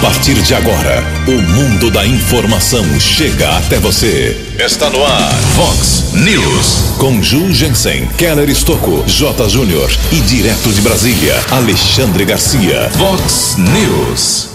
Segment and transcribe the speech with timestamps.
[0.00, 4.34] A partir de agora, o mundo da informação chega até você.
[4.58, 6.96] Está no ar, Fox News.
[6.96, 9.46] Com Ju Jensen, Keller Estocco, J.
[9.50, 12.88] Júnior e direto de Brasília, Alexandre Garcia.
[12.96, 14.48] Fox News.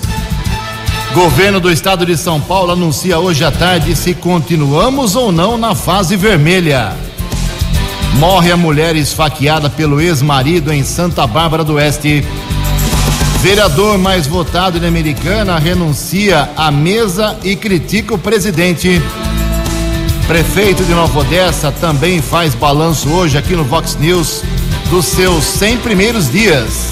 [1.14, 5.76] Governo do estado de São Paulo anuncia hoje à tarde se continuamos ou não na
[5.76, 6.98] fase vermelha.
[8.16, 12.26] Morre a mulher esfaqueada pelo ex-marido em Santa Bárbara do Oeste.
[13.46, 19.00] Vereador mais votado em Americana renuncia à mesa e critica o presidente.
[20.26, 24.42] Prefeito de Nova Odessa também faz balanço hoje aqui no Vox News
[24.90, 26.90] dos seus 100 primeiros dias.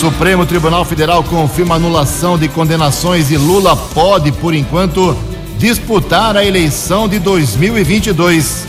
[0.00, 5.14] Supremo Tribunal Federal confirma anulação de condenações e Lula pode, por enquanto,
[5.58, 8.64] disputar a eleição de 2022.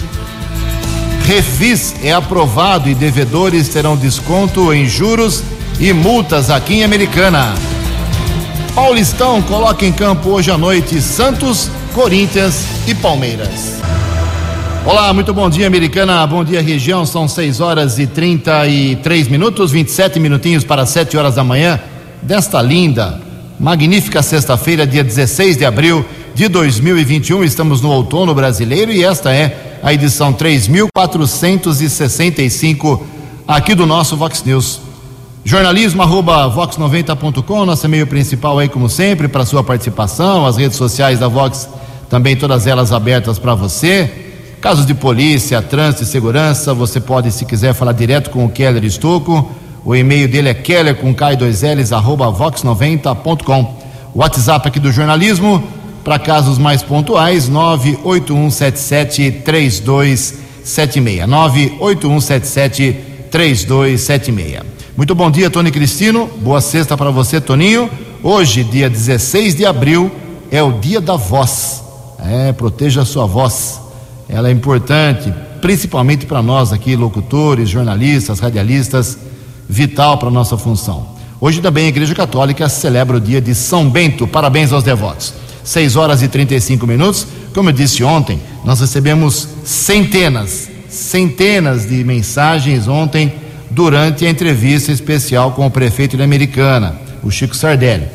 [1.25, 5.41] Refis é aprovado e devedores terão desconto em juros
[5.80, 7.54] e multas aqui em Americana.
[8.73, 13.78] Paulistão coloca em campo hoje à noite Santos, Corinthians e Palmeiras.
[14.86, 16.25] Olá, muito bom dia, Americana.
[16.25, 17.05] Bom dia, região.
[17.05, 21.78] São 6 horas e 33 minutos, 27 minutinhos para 7 horas da manhã
[22.22, 23.20] desta linda,
[23.59, 27.44] magnífica sexta-feira, dia 16 de abril de 2021.
[27.44, 33.05] Estamos no outono brasileiro e esta é a edição 3465
[33.48, 34.86] aqui do nosso Vox News.
[35.48, 40.45] Jornalismo arroba vox90.com, nosso e-mail principal aí, como sempre, para sua participação.
[40.45, 41.70] As redes sociais da Vox,
[42.09, 44.12] também todas elas abertas para você.
[44.59, 48.84] Casos de polícia, trânsito e segurança, você pode, se quiser, falar direto com o Keller
[48.84, 49.50] Estocco.
[49.86, 53.78] O e-mail dele é keller com K2Ls, arroba vox90.com.
[54.14, 55.64] O WhatsApp aqui do jornalismo,
[56.04, 60.34] para casos mais pontuais, 981773276.
[63.32, 64.77] 981773276.
[64.98, 66.28] Muito bom dia, Tony Cristino.
[66.42, 67.88] Boa sexta para você, Toninho.
[68.23, 70.09] Hoje, dia 16 de abril,
[70.50, 71.84] é o dia da voz.
[72.17, 73.80] É, proteja a sua voz.
[74.27, 79.20] Ela é importante, principalmente para nós aqui, locutores, jornalistas, radialistas,
[79.70, 81.10] vital para nossa função.
[81.39, 84.26] Hoje também a Igreja Católica celebra o dia de São Bento.
[84.26, 85.32] Parabéns aos devotos.
[85.64, 87.27] 6 horas e 35 minutos.
[87.54, 93.45] Como eu disse ontem, nós recebemos centenas, centenas de mensagens ontem
[93.77, 98.08] durante a entrevista especial com o prefeito de Americana, o Chico Sardelli.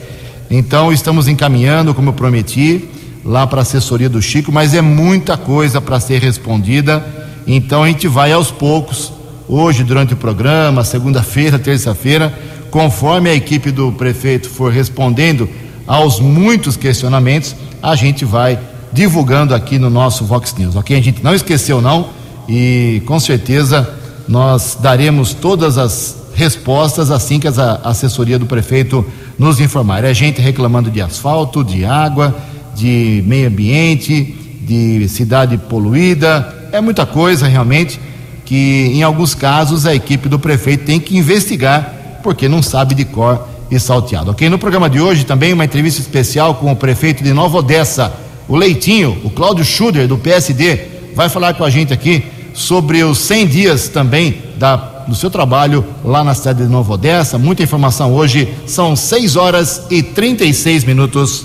[0.50, 2.88] Então, estamos encaminhando, como eu prometi,
[3.24, 7.06] lá para a assessoria do Chico, mas é muita coisa para ser respondida.
[7.46, 9.12] Então, a gente vai aos poucos,
[9.48, 12.36] hoje, durante o programa, segunda-feira, terça-feira,
[12.68, 15.48] conforme a equipe do prefeito for respondendo
[15.86, 18.58] aos muitos questionamentos, a gente vai
[18.92, 20.96] divulgando aqui no nosso Vox News, ok?
[20.96, 22.08] A gente não esqueceu, não,
[22.48, 29.04] e com certeza nós daremos todas as respostas assim que a assessoria do prefeito
[29.38, 30.04] nos informar.
[30.04, 32.34] É gente reclamando de asfalto, de água,
[32.74, 38.00] de meio ambiente, de cidade poluída, é muita coisa realmente
[38.44, 43.04] que em alguns casos a equipe do prefeito tem que investigar porque não sabe de
[43.04, 44.30] cor e salteado.
[44.30, 44.48] Ok?
[44.48, 48.12] No programa de hoje também uma entrevista especial com o prefeito de Nova Odessa,
[48.48, 50.80] o Leitinho, o Cláudio Schuder, do PSD,
[51.14, 52.24] vai falar com a gente aqui
[52.54, 54.76] sobre os 100 dias também da,
[55.08, 57.38] do seu trabalho lá na cidade de Nova Odessa.
[57.38, 61.44] Muita informação hoje, são 6 horas e 36 minutos.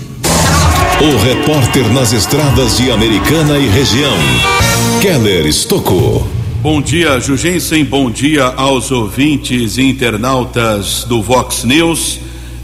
[1.00, 4.16] O repórter nas estradas de Americana e região,
[5.00, 6.26] Keller Estocou.
[6.60, 7.84] Bom dia, Jugensen.
[7.84, 12.18] Bom dia aos ouvintes e internautas do Vox News.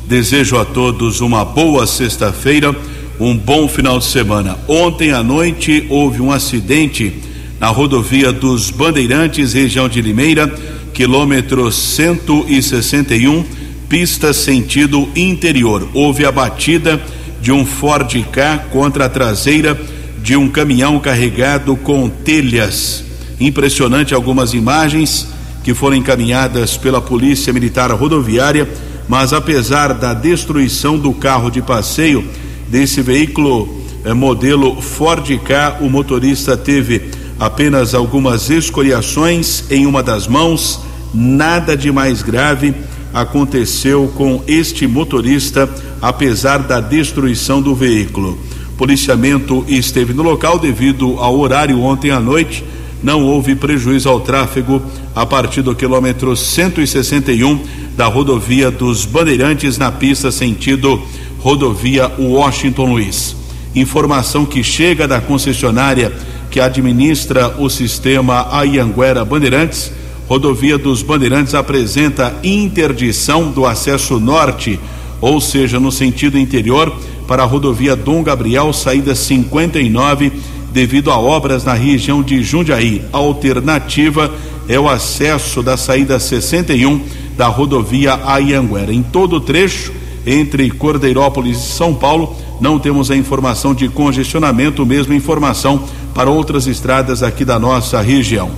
[0.07, 2.75] Desejo a todos uma boa sexta-feira,
[3.21, 4.59] um bom final de semana.
[4.67, 7.15] Ontem à noite houve um acidente
[7.65, 10.47] na rodovia dos Bandeirantes, região de Limeira,
[10.93, 13.43] quilômetro 161,
[13.89, 15.89] pista sentido interior.
[15.95, 17.01] Houve a batida
[17.41, 19.81] de um Ford K contra a traseira
[20.23, 23.03] de um caminhão carregado com telhas.
[23.41, 25.27] Impressionante algumas imagens
[25.63, 28.69] que foram encaminhadas pela Polícia Militar Rodoviária,
[29.09, 32.29] mas apesar da destruição do carro de passeio
[32.69, 40.27] desse veículo eh, modelo Ford K, o motorista teve apenas algumas escoriações em uma das
[40.27, 40.81] mãos,
[41.13, 42.75] nada de mais grave
[43.13, 45.71] aconteceu com este motorista,
[46.03, 48.37] apesar da destruição do veículo.
[48.77, 52.65] Policiamento esteve no local devido ao horário ontem à noite.
[53.01, 54.83] Não houve prejuízo ao tráfego
[55.15, 57.61] a partir do quilômetro 161
[57.97, 61.01] da rodovia dos Bandeirantes na pista sentido
[61.39, 63.37] rodovia Washington Luiz.
[63.77, 66.13] Informação que chega da concessionária
[66.55, 69.91] que administra o sistema Ayanguera Bandeirantes,
[70.29, 74.79] rodovia dos Bandeirantes apresenta interdição do acesso norte,
[75.21, 76.95] ou seja, no sentido interior,
[77.27, 80.31] para a rodovia Dom Gabriel, saída 59,
[80.73, 83.03] devido a obras na região de Jundiaí.
[83.13, 84.33] A alternativa
[84.69, 87.01] é o acesso da saída 61
[87.37, 88.95] da rodovia Ayanguera.
[88.95, 89.93] Em todo o trecho,
[90.25, 95.83] entre Cordeirópolis e São Paulo, não temos a informação de congestionamento, mesmo informação
[96.15, 98.51] para outras estradas aqui da nossa região.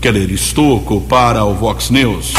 [0.00, 2.34] Keller Estocco para o Vox News.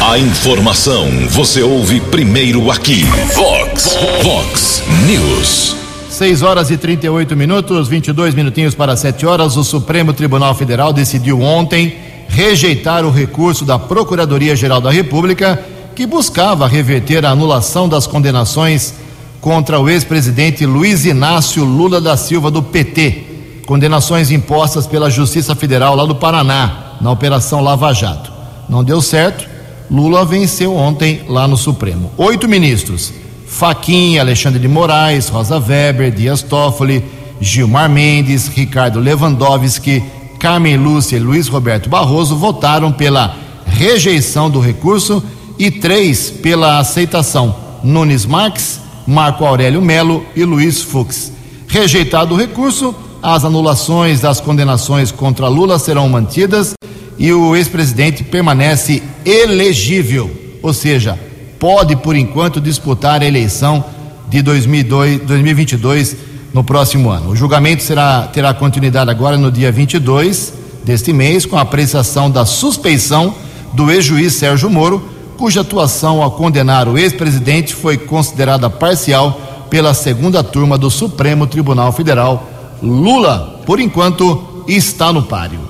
[0.00, 3.04] A informação você ouve primeiro aqui.
[3.34, 5.76] Vox, Vox News.
[6.10, 9.56] 6 horas e 38 minutos, 22 minutinhos para 7 horas.
[9.56, 11.94] O Supremo Tribunal Federal decidiu ontem
[12.28, 15.62] rejeitar o recurso da Procuradoria-Geral da República
[15.94, 18.94] que buscava reverter a anulação das condenações
[19.40, 23.25] contra o ex-presidente Luiz Inácio Lula da Silva do PT,
[23.66, 28.32] condenações impostas pela Justiça Federal lá do Paraná, na Operação Lava Jato.
[28.68, 29.46] Não deu certo.
[29.90, 32.10] Lula venceu ontem lá no Supremo.
[32.16, 33.12] Oito ministros:
[33.46, 37.04] Faquinha, Alexandre de Moraes, Rosa Weber, Dias Toffoli,
[37.40, 40.02] Gilmar Mendes, Ricardo Lewandowski,
[40.38, 43.36] Carmen Lúcia e Luiz Roberto Barroso votaram pela
[43.66, 45.22] rejeição do recurso
[45.58, 51.32] e três pela aceitação: Nunes Marques, Marco Aurélio Melo e Luiz Fux.
[51.68, 52.94] Rejeitado o recurso,
[53.26, 56.74] as anulações das condenações contra Lula serão mantidas
[57.18, 60.30] e o ex-presidente permanece elegível,
[60.62, 61.18] ou seja,
[61.58, 63.84] pode por enquanto disputar a eleição
[64.28, 66.16] de 2002, 2022
[66.54, 67.30] no próximo ano.
[67.30, 70.52] O julgamento será, terá continuidade agora no dia 22
[70.84, 73.34] deste mês, com a apreciação da suspeição
[73.72, 75.02] do ex-juiz Sérgio Moro,
[75.36, 81.90] cuja atuação ao condenar o ex-presidente foi considerada parcial pela segunda turma do Supremo Tribunal
[81.90, 82.55] Federal.
[82.82, 85.60] Lula, por enquanto, está no páreo.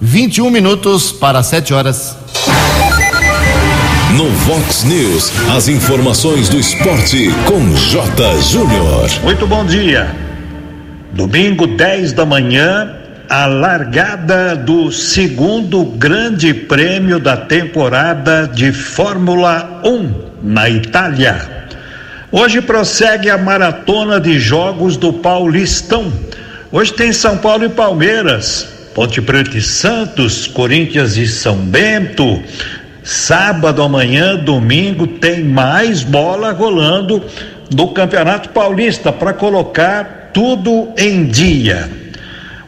[0.00, 2.16] 21 minutos para 7 horas.
[4.16, 8.40] No Vox News, as informações do esporte com J.
[8.42, 9.08] Júnior.
[9.22, 10.14] Muito bom dia.
[11.12, 12.94] Domingo, 10 da manhã,
[13.28, 21.66] a largada do segundo grande prêmio da temporada de Fórmula 1 na Itália.
[22.30, 26.12] Hoje prossegue a maratona de jogos do Paulistão.
[26.74, 32.42] Hoje tem São Paulo e Palmeiras, Ponte Preta e Santos, Corinthians e São Bento.
[33.04, 37.22] Sábado, amanhã, domingo, tem mais bola rolando
[37.68, 41.90] do Campeonato Paulista para colocar tudo em dia.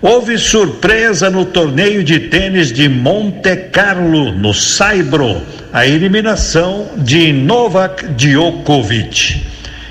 [0.02, 5.40] Houve surpresa no torneio de tênis de Monte Carlo, no Saibro,
[5.72, 9.46] a eliminação de Novak Djokovic.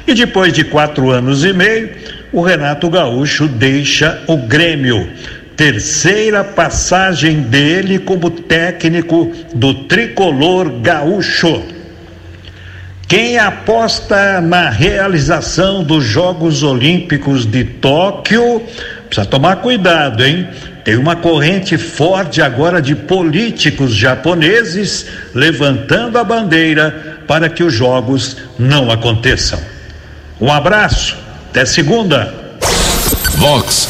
[0.05, 1.89] E depois de quatro anos e meio,
[2.33, 5.09] o Renato Gaúcho deixa o Grêmio.
[5.55, 11.63] Terceira passagem dele como técnico do tricolor gaúcho.
[13.07, 18.63] Quem aposta na realização dos Jogos Olímpicos de Tóquio
[19.13, 20.47] Precisa tomar cuidado, hein?
[20.83, 28.37] Tem uma corrente forte agora de políticos japoneses levantando a bandeira para que os jogos
[28.57, 29.59] não aconteçam.
[30.41, 31.15] Um abraço,
[31.53, 32.33] até segunda.
[33.37, 33.87] Vox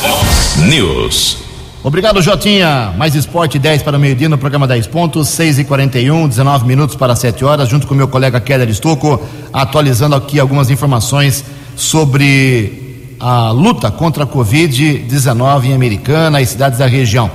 [0.67, 1.37] News.
[1.81, 2.93] Obrigado, Jotinha.
[2.97, 6.97] Mais esporte 10 para o meio-dia no programa 10 pontos, 6 e 41 19 minutos
[6.97, 9.17] para 7 horas, junto com meu colega Keller Estocco,
[9.53, 16.85] atualizando aqui algumas informações sobre a luta contra a Covid-19 em Americana e cidades da
[16.85, 17.31] região.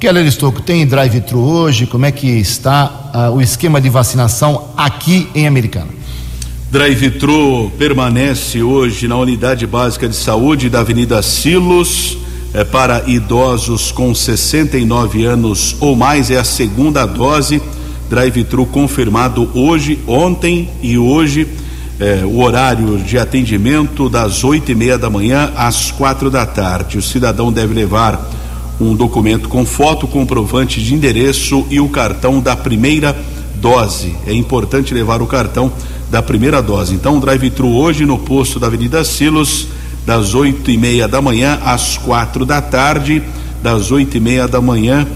[0.00, 1.86] Keller Estocco, tem drive-thru hoje?
[1.86, 6.01] Como é que está uh, o esquema de vacinação aqui em Americana?
[6.72, 12.16] Drive-thru permanece hoje na unidade básica de saúde da Avenida Silos
[12.54, 16.30] é, para idosos com 69 anos ou mais.
[16.30, 17.60] É a segunda dose.
[18.08, 21.46] Drive-thru confirmado hoje, ontem e hoje
[22.00, 26.96] é, o horário de atendimento das oito e meia da manhã às quatro da tarde.
[26.96, 28.30] O cidadão deve levar
[28.80, 33.14] um documento com foto, comprovante de endereço e o cartão da primeira
[33.62, 34.16] dose.
[34.26, 35.72] É importante levar o cartão
[36.10, 36.94] da primeira dose.
[36.94, 39.68] Então, drive-thru hoje no posto da Avenida Silos,
[40.04, 43.22] das oito e meia da manhã às quatro da tarde,
[43.62, 45.06] das oito e meia da manhã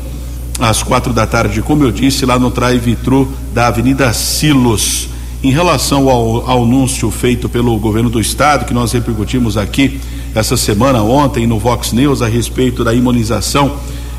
[0.61, 5.09] às quatro da tarde, como eu disse, lá no drive-thru da Avenida Silos.
[5.43, 10.00] Em relação ao, ao anúncio feito pelo governo do estado, que nós repercutimos aqui
[10.35, 13.76] essa semana, ontem, no Vox News, a respeito da imunização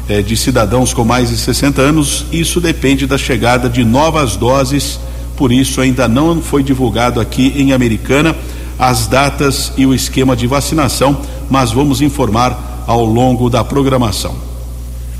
[0.09, 4.99] eh, de cidadãos com mais de 60 anos, isso depende da chegada de novas doses,
[5.35, 8.35] por isso ainda não foi divulgado aqui em Americana
[8.79, 14.35] as datas e o esquema de vacinação, mas vamos informar ao longo da programação.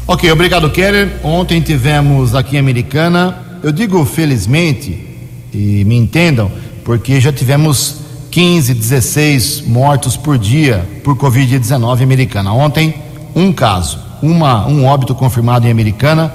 [0.05, 1.19] Ok, obrigado, Keller.
[1.23, 5.05] Ontem tivemos aqui em Americana, eu digo felizmente,
[5.53, 6.51] e me entendam,
[6.85, 7.95] porque já tivemos
[8.31, 12.53] 15, 16 mortos por dia por Covid-19 americana.
[12.53, 12.93] Ontem,
[13.35, 16.31] um caso, uma, um óbito confirmado em Americana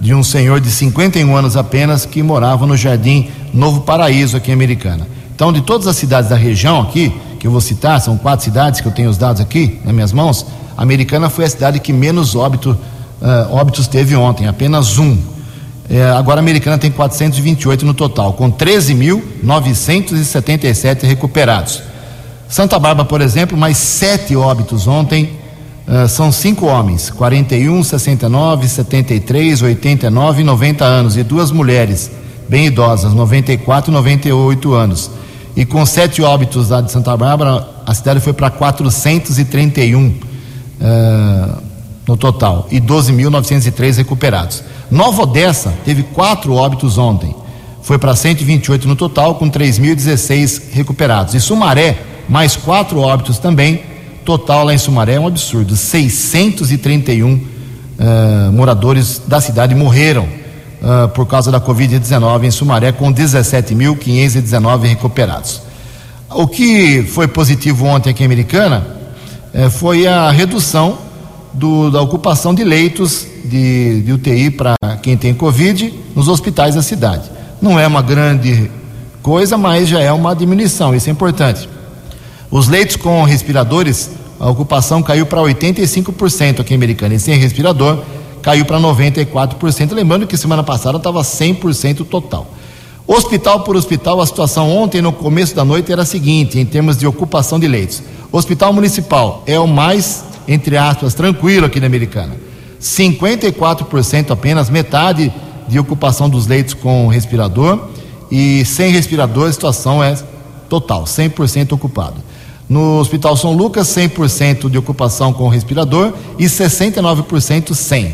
[0.00, 4.54] de um senhor de 51 anos apenas que morava no Jardim Novo Paraíso aqui em
[4.54, 5.06] Americana.
[5.34, 8.80] Então, de todas as cidades da região aqui, que eu vou citar, são quatro cidades
[8.80, 10.46] que eu tenho os dados aqui nas minhas mãos,
[10.76, 15.18] Americana foi a cidade que menos óbito, uh, óbitos teve ontem, apenas um.
[15.88, 21.82] É, agora a Americana tem 428 no total, com 13.977 recuperados.
[22.48, 25.39] Santa Bárbara, por exemplo, mais sete óbitos ontem.
[25.90, 32.08] Uh, são cinco homens, 41, 69, 73, 89 e 90 anos, e duas mulheres,
[32.48, 35.10] bem idosas, 94 e 98 anos.
[35.56, 41.62] E com sete óbitos lá de Santa Bárbara, a cidade foi para 431 uh,
[42.06, 44.62] no total, e 12.903 recuperados.
[44.88, 47.34] Nova Odessa teve quatro óbitos ontem.
[47.82, 51.34] Foi para 128 no total, com 3.016 recuperados.
[51.34, 53.89] E Sumaré, mais quatro óbitos também.
[54.24, 55.76] Total lá em Sumaré é um absurdo.
[55.76, 57.40] 631 uh,
[57.98, 65.62] eh, moradores da cidade morreram uh, por causa da Covid-19 em Sumaré, com 17.519 recuperados.
[66.30, 68.86] O que foi positivo ontem aqui em Americana
[69.54, 70.98] uh, foi a redução
[71.52, 76.82] do, da ocupação de leitos de, de UTI para quem tem Covid nos hospitais da
[76.82, 77.30] cidade.
[77.60, 78.70] Não é uma grande
[79.22, 81.68] coisa, mas já é uma diminuição, isso é importante.
[82.50, 88.02] Os leitos com respiradores, a ocupação caiu para 85% aqui em Americana, e sem respirador
[88.42, 89.92] caiu para 94%.
[89.92, 92.46] Lembrando que semana passada estava 100% total.
[93.06, 96.96] Hospital por hospital, a situação ontem, no começo da noite, era a seguinte, em termos
[96.96, 98.02] de ocupação de leitos.
[98.30, 105.32] Hospital Municipal é o mais, entre aspas, tranquilo aqui na Americana 54% apenas, metade
[105.68, 107.88] de ocupação dos leitos com respirador
[108.30, 110.16] e sem respirador a situação é
[110.68, 112.16] total, 100% ocupado.
[112.70, 118.12] No Hospital São Lucas, 100% de ocupação com respirador e 69% sem.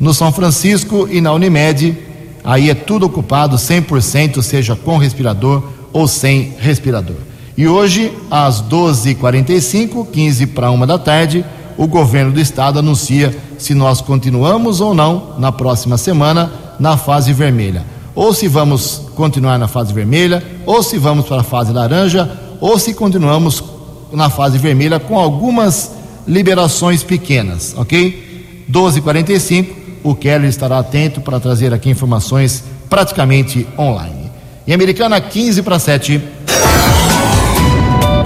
[0.00, 1.96] No São Francisco e na Unimed,
[2.42, 7.14] aí é tudo ocupado 100%, seja com respirador ou sem respirador.
[7.56, 11.44] E hoje, às 12h45, 15 para uma da tarde,
[11.78, 17.32] o governo do estado anuncia se nós continuamos ou não na próxima semana na fase
[17.32, 17.84] vermelha.
[18.16, 22.28] Ou se vamos continuar na fase vermelha, ou se vamos para a fase laranja,
[22.60, 23.71] ou se continuamos
[24.12, 25.92] na fase vermelha com algumas
[26.26, 28.64] liberações pequenas, ok?
[28.70, 34.30] 12:45, o Kelly estará atento para trazer aqui informações praticamente online.
[34.66, 36.22] Em Americana, 15 para 7.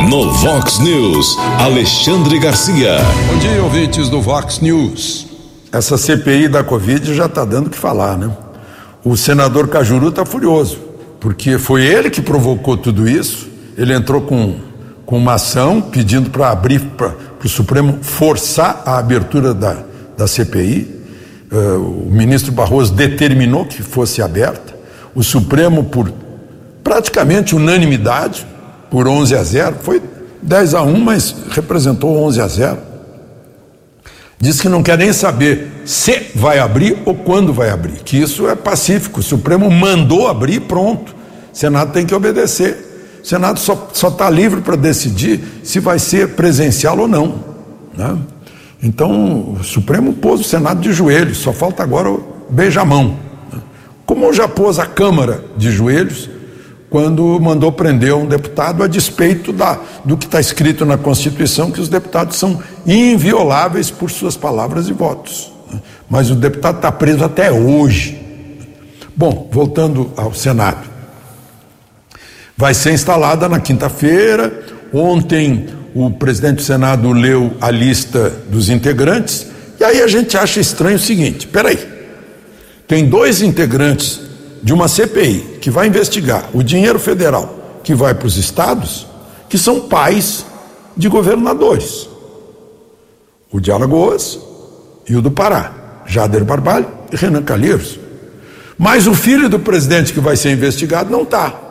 [0.08, 2.98] No Vox News, Alexandre Garcia.
[3.28, 5.26] Bom dia, ouvintes do Vox News.
[5.72, 8.30] Essa CPI da Covid já está dando o que falar, né?
[9.04, 10.78] O senador Cajuru está furioso,
[11.20, 13.48] porque foi ele que provocou tudo isso.
[13.76, 14.56] Ele entrou com,
[15.06, 19.84] com uma ação pedindo para abrir, para o Supremo forçar a abertura da,
[20.18, 20.96] da CPI.
[21.50, 24.74] Uh, eh, o ministro Barroso determinou que fosse aberta.
[25.14, 26.12] O Supremo, por
[26.82, 28.44] praticamente unanimidade,
[28.90, 30.02] por 11 a 0, foi
[30.42, 32.78] 10 a 1, mas representou 11 a 0.
[34.38, 38.48] Diz que não quer nem saber se vai abrir ou quando vai abrir, que isso
[38.48, 39.20] é pacífico.
[39.20, 41.14] O Supremo mandou abrir, pronto.
[41.52, 42.85] O Senado tem que obedecer.
[43.26, 47.40] O Senado só está livre para decidir se vai ser presencial ou não.
[47.92, 48.16] Né?
[48.80, 53.16] Então, o Supremo pôs o Senado de joelhos, só falta agora o beijamão.
[53.52, 53.60] Né?
[54.06, 56.30] Como já pôs a Câmara de joelhos,
[56.88, 61.80] quando mandou prender um deputado a despeito da, do que está escrito na Constituição, que
[61.80, 65.52] os deputados são invioláveis por suas palavras e votos.
[66.08, 68.22] Mas o deputado está preso até hoje.
[69.16, 70.95] Bom, voltando ao Senado.
[72.56, 74.64] Vai ser instalada na quinta-feira.
[74.92, 79.46] Ontem o presidente do Senado leu a lista dos integrantes.
[79.78, 81.78] E aí a gente acha estranho o seguinte: peraí,
[82.88, 84.20] tem dois integrantes
[84.62, 89.06] de uma CPI que vai investigar o dinheiro federal que vai para os estados,
[89.48, 90.44] que são pais
[90.96, 92.08] de governadores.
[93.52, 94.40] O de Alagoas
[95.08, 97.98] e o do Pará, Jader Barbalho e Renan Calheiros.
[98.76, 101.65] Mas o filho do presidente que vai ser investigado não está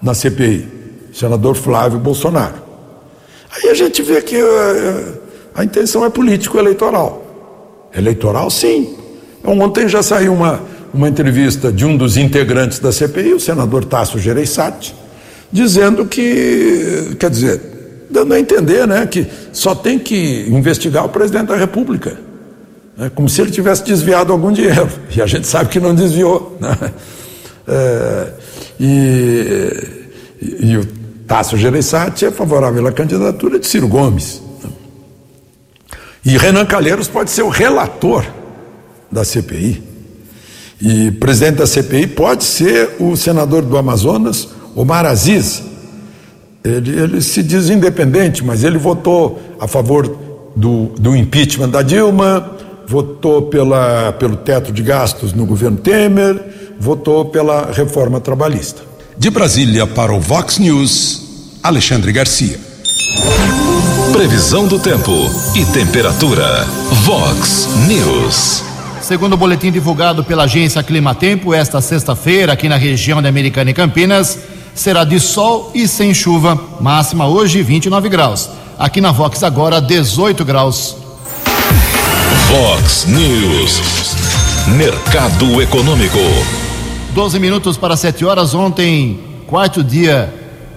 [0.00, 0.68] na CPI,
[1.12, 2.54] senador Flávio Bolsonaro.
[3.50, 5.18] Aí a gente vê que uh,
[5.54, 7.24] a intenção é político-eleitoral.
[7.96, 8.96] Eleitoral, sim.
[9.44, 10.60] Ontem já saiu uma,
[10.92, 14.94] uma entrevista de um dos integrantes da CPI, o senador Tasso Gereissati,
[15.50, 17.60] dizendo que, quer dizer,
[18.10, 22.18] dando a entender né, que só tem que investigar o presidente da República.
[22.96, 24.88] Né, como se ele tivesse desviado algum dinheiro.
[25.16, 26.56] E a gente sabe que não desviou.
[26.60, 26.76] Né?
[27.68, 28.32] É,
[28.80, 30.08] e,
[30.40, 30.86] E, o
[31.26, 34.40] Tasso Gereissati é favorável à candidatura de Ciro Gomes.
[36.24, 38.24] E Renan Calheiros pode ser o relator
[39.10, 39.82] da CPI.
[40.80, 45.62] E presidente da CPI pode ser o senador do Amazonas, Omar Aziz.
[46.64, 50.08] Ele, ele se diz independente, mas ele votou a favor
[50.54, 52.56] do, do impeachment da Dilma,
[52.86, 56.42] votou pela, pelo teto de gastos no governo Temer,
[56.78, 58.82] votou pela reforma trabalhista.
[59.16, 61.22] De Brasília para o Vox News,
[61.62, 62.58] Alexandre Garcia.
[64.12, 65.12] Previsão do tempo
[65.54, 66.64] e temperatura.
[67.04, 68.62] Vox News.
[69.00, 73.74] Segundo o boletim divulgado pela agência Climatempo, esta sexta-feira, aqui na região da Americana e
[73.74, 74.38] Campinas,
[74.74, 76.60] será de sol e sem chuva.
[76.80, 78.50] Máxima hoje 29 graus.
[78.78, 80.96] Aqui na Vox agora 18 graus.
[82.48, 83.80] Vox News.
[84.76, 86.67] Mercado Econômico.
[87.18, 88.54] 12 minutos para 7 horas.
[88.54, 90.32] Ontem, quarto dia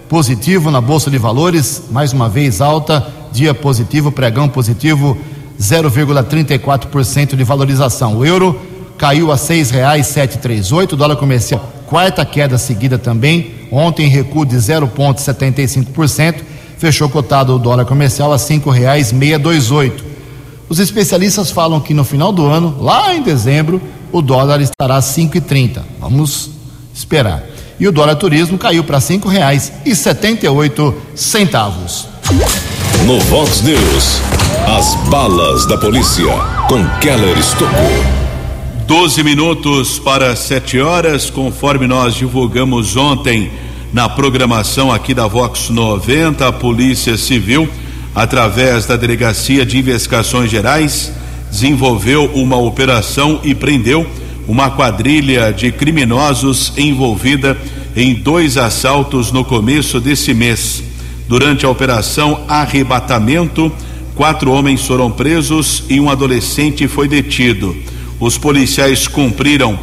[0.10, 5.16] positivo na Bolsa de Valores, mais uma vez alta, dia positivo, pregão positivo,
[5.60, 8.18] 0,34% de valorização.
[8.18, 8.60] O euro
[8.98, 14.44] caiu a seis reais sete três oito, dólar comercial quarta queda seguida também, ontem recuo
[14.44, 16.38] de 0,75%,
[16.76, 20.04] fechou cotado o dólar comercial a cinco reais vinte e oito.
[20.68, 23.80] Os especialistas falam que no final do ano, lá em dezembro,
[24.12, 25.84] o dólar estará a cinco e trinta.
[26.00, 26.50] Vamos
[26.94, 27.44] esperar.
[27.80, 32.08] E o dólar turismo caiu para cinco reais e setenta e oito centavos.
[33.06, 34.22] No Vox News,
[34.78, 36.32] as balas da polícia
[36.68, 38.22] com Keller Estocou.
[38.86, 43.50] 12 minutos para 7 horas, conforme nós divulgamos ontem
[43.94, 47.70] na programação aqui da Vox 90, a Polícia Civil,
[48.14, 51.12] através da Delegacia de Investigações Gerais,
[51.52, 54.08] desenvolveu uma operação e prendeu
[54.48, 57.58] uma quadrilha de criminosos envolvida
[57.96, 60.82] em dois assaltos no começo desse mês.
[61.28, 63.72] Durante a operação Arrebatamento,
[64.16, 67.76] quatro homens foram presos e um adolescente foi detido.
[68.20, 69.78] Os policiais cumpriram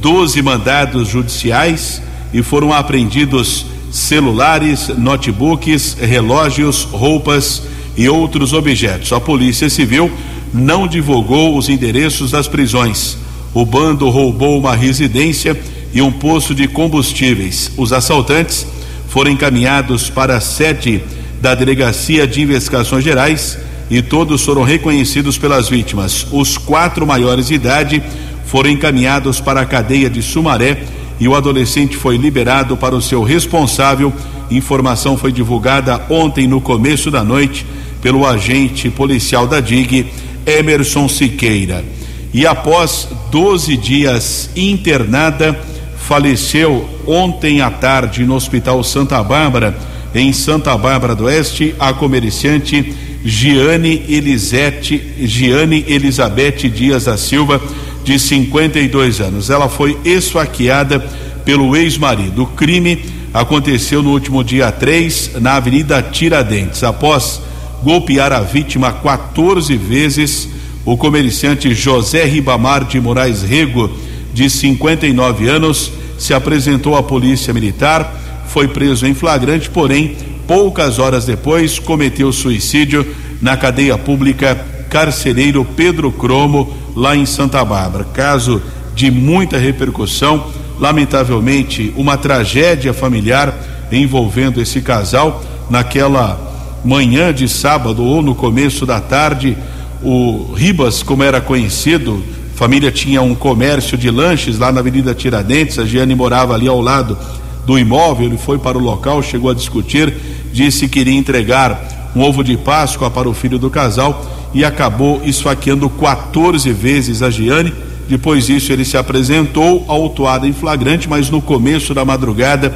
[0.00, 7.62] 12 mandados judiciais e foram apreendidos celulares, notebooks, relógios, roupas
[7.96, 9.12] e outros objetos.
[9.12, 10.10] A Polícia Civil
[10.54, 13.18] não divulgou os endereços das prisões.
[13.52, 15.60] O bando roubou uma residência
[15.92, 17.72] e um posto de combustíveis.
[17.76, 18.64] Os assaltantes
[19.08, 21.02] foram encaminhados para a sede
[21.40, 23.58] da Delegacia de Investigações Gerais
[23.90, 26.26] e todos foram reconhecidos pelas vítimas.
[26.32, 28.02] Os quatro maiores de idade
[28.46, 30.84] foram encaminhados para a cadeia de Sumaré
[31.18, 34.12] e o adolescente foi liberado para o seu responsável.
[34.50, 37.66] Informação foi divulgada ontem no começo da noite
[38.00, 40.06] pelo agente policial da DIG,
[40.46, 41.84] Emerson Siqueira.
[42.32, 45.58] E após 12 dias internada,
[45.96, 49.74] faleceu ontem à tarde no Hospital Santa Bárbara,
[50.14, 57.60] em Santa Bárbara do Oeste, a comerciante Giane Elisete, Giane Elizabeth Dias da Silva,
[58.04, 59.48] de 52 anos.
[59.48, 61.00] Ela foi esfaqueada
[61.44, 62.42] pelo ex-marido.
[62.42, 66.84] O crime aconteceu no último dia 3, na Avenida Tiradentes.
[66.84, 67.40] Após
[67.84, 70.48] golpear a vítima 14 vezes,
[70.86, 73.90] o comerciante José Ribamar de Moraes Rego,
[74.32, 80.16] de 59 anos, se apresentou à Polícia Militar, foi preso em flagrante, porém
[80.46, 83.06] poucas horas depois, cometeu suicídio
[83.42, 84.54] na cadeia pública
[84.88, 88.04] Carcereiro Pedro Cromo, lá em Santa Bárbara.
[88.04, 88.62] Caso
[88.94, 90.46] de muita repercussão,
[90.80, 93.54] lamentavelmente, uma tragédia familiar
[93.92, 95.44] envolvendo esse casal.
[95.68, 96.53] Naquela
[96.84, 99.56] manhã de sábado ou no começo da tarde,
[100.02, 102.22] o Ribas, como era conhecido,
[102.54, 106.80] família tinha um comércio de lanches lá na Avenida Tiradentes, a Giane morava ali ao
[106.80, 107.16] lado
[107.64, 110.14] do imóvel, ele foi para o local, chegou a discutir,
[110.52, 115.22] disse que iria entregar um ovo de Páscoa para o filho do casal e acabou
[115.24, 117.72] esfaqueando 14 vezes a Giane.
[118.08, 122.72] Depois disso, ele se apresentou autuado em flagrante, mas no começo da madrugada,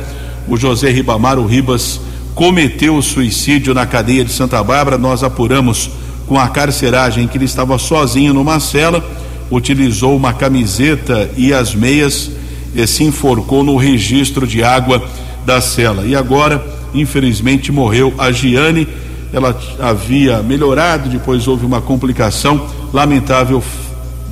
[0.48, 2.00] o José Ribamar, o Ribas,
[2.38, 4.96] cometeu o suicídio na cadeia de Santa Bárbara.
[4.96, 5.90] Nós apuramos
[6.24, 9.04] com a carceragem que ele estava sozinho numa cela,
[9.50, 12.30] utilizou uma camiseta e as meias
[12.72, 15.02] e se enforcou no registro de água
[15.44, 16.06] da cela.
[16.06, 18.86] E agora, infelizmente, morreu a Giane.
[19.32, 23.60] Ela havia melhorado, depois houve uma complicação, lamentável,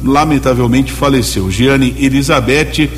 [0.05, 1.51] lamentavelmente faleceu.
[1.51, 2.89] Giane Elizabeth,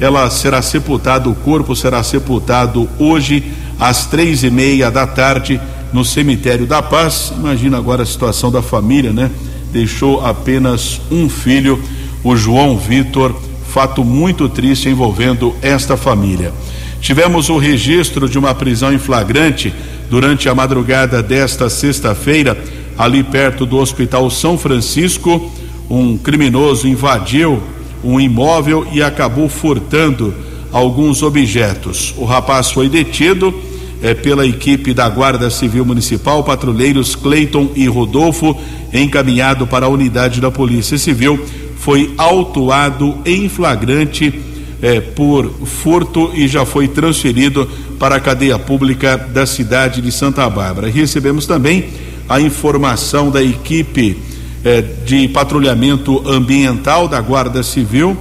[0.00, 5.60] ela será sepultada, o corpo será sepultado hoje às três e meia da tarde
[5.92, 7.32] no cemitério da Paz.
[7.36, 9.30] Imagina agora a situação da família, né?
[9.72, 11.82] Deixou apenas um filho,
[12.24, 13.34] o João Vitor
[13.68, 16.52] fato muito triste envolvendo esta família.
[17.00, 19.72] Tivemos o registro de uma prisão em flagrante
[20.10, 22.58] durante a madrugada desta sexta-feira,
[22.96, 25.52] ali perto do Hospital São Francisco.
[25.88, 27.62] Um criminoso invadiu
[28.02, 30.34] um imóvel e acabou furtando
[30.72, 32.14] alguns objetos.
[32.16, 33.54] O rapaz foi detido
[34.02, 38.56] é, pela equipe da Guarda Civil Municipal, patrulheiros Cleiton e Rodolfo,
[38.92, 41.44] encaminhado para a unidade da Polícia Civil,
[41.78, 44.32] foi autuado em flagrante
[44.80, 50.48] é, por furto e já foi transferido para a cadeia pública da cidade de Santa
[50.48, 50.88] Bárbara.
[50.88, 51.86] Recebemos também
[52.28, 54.16] a informação da equipe
[54.64, 58.16] é, de patrulhamento ambiental da Guarda Civil,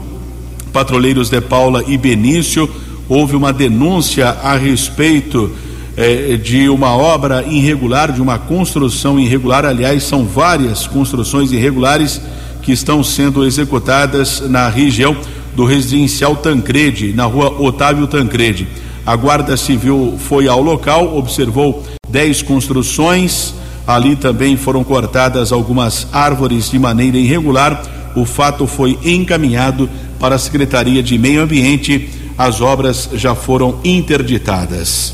[0.72, 2.70] patrulheiros de Paula e Benício.
[3.10, 5.52] Houve uma denúncia a respeito
[5.96, 9.66] eh, de uma obra irregular, de uma construção irregular.
[9.66, 12.22] Aliás, são várias construções irregulares
[12.62, 15.16] que estão sendo executadas na região
[15.56, 18.68] do residencial Tancredi, na rua Otávio Tancredi.
[19.06, 23.56] A Guarda Civil foi ao local, observou 10 construções.
[23.88, 27.82] Ali também foram cortadas algumas árvores de maneira irregular.
[28.16, 29.90] O fato foi encaminhado
[30.20, 32.10] para a Secretaria de Meio Ambiente.
[32.38, 35.12] As obras já foram interditadas.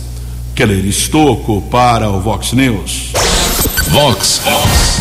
[0.54, 3.14] Keller Estocco para o Vox News.
[3.88, 4.42] Vox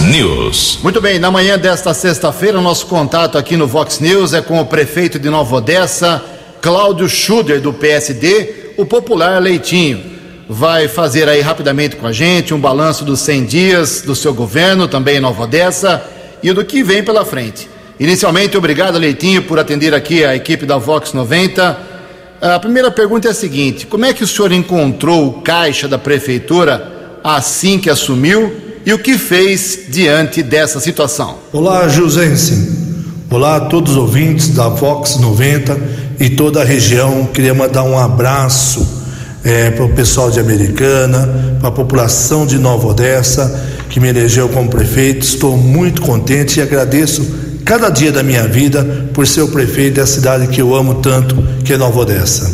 [0.07, 0.79] News.
[0.85, 4.61] Muito bem, na manhã desta sexta-feira, o nosso contato aqui no Vox News é com
[4.61, 6.23] o prefeito de Nova Odessa,
[6.61, 10.01] Cláudio Schuder, do PSD, o popular Leitinho.
[10.49, 14.87] Vai fazer aí rapidamente com a gente um balanço dos 100 dias do seu governo,
[14.87, 16.01] também em Nova Odessa,
[16.41, 17.69] e do que vem pela frente.
[17.99, 21.91] Inicialmente, obrigado, Leitinho, por atender aqui a equipe da Vox 90
[22.43, 25.97] a primeira pergunta é a seguinte: como é que o senhor encontrou o caixa da
[25.97, 28.53] prefeitura assim que assumiu
[28.85, 31.39] e o que fez diante dessa situação?
[31.53, 32.83] Olá, Jusense.
[33.31, 35.81] Olá a todos os ouvintes da Vox 90
[36.19, 37.27] e toda a região.
[37.27, 38.87] Queria mandar um abraço
[39.45, 44.49] é, para o pessoal de Americana, para a população de Nova Odessa, que me elegeu
[44.49, 45.25] como prefeito.
[45.25, 47.23] Estou muito contente e agradeço
[47.65, 51.37] cada dia da minha vida por ser o prefeito da cidade que eu amo tanto,
[51.65, 52.51] que é Nova Odessa.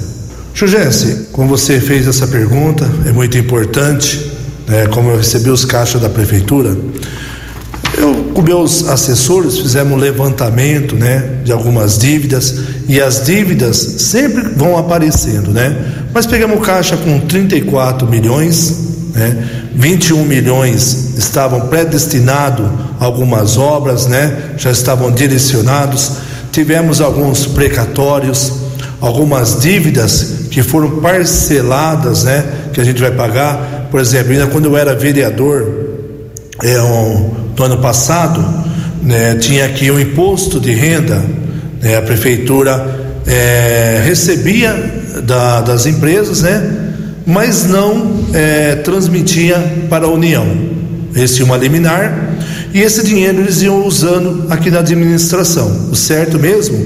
[0.54, 4.30] Jugense, como você fez essa pergunta, é muito importante,
[4.66, 6.76] né, como eu recebi os caixas da prefeitura,
[7.96, 12.54] eu com meus assessores fizemos um levantamento, né, de algumas dívidas
[12.88, 15.76] e as dívidas sempre vão aparecendo, né?
[16.14, 18.78] Mas pegamos caixa com 34 milhões,
[19.14, 19.44] né?
[19.74, 22.66] 21 milhões estavam predestinados
[23.00, 24.54] algumas obras, né?
[24.56, 26.12] já estavam direcionados.
[26.52, 28.52] Tivemos alguns precatórios,
[29.00, 32.44] algumas dívidas que foram parceladas, né?
[32.72, 33.88] que a gente vai pagar.
[33.90, 35.66] Por exemplo, ainda quando eu era vereador,
[36.62, 38.44] é, um, no ano passado,
[39.02, 41.24] né, tinha aqui um imposto de renda,
[41.80, 44.74] né, a prefeitura é, recebia
[45.24, 46.88] da, das empresas, né?
[47.26, 49.56] mas não é, transmitia
[49.90, 50.77] para a União.
[51.18, 52.36] Esse uma liminar
[52.72, 55.88] e esse dinheiro eles iam usando aqui na administração.
[55.90, 56.78] O certo mesmo,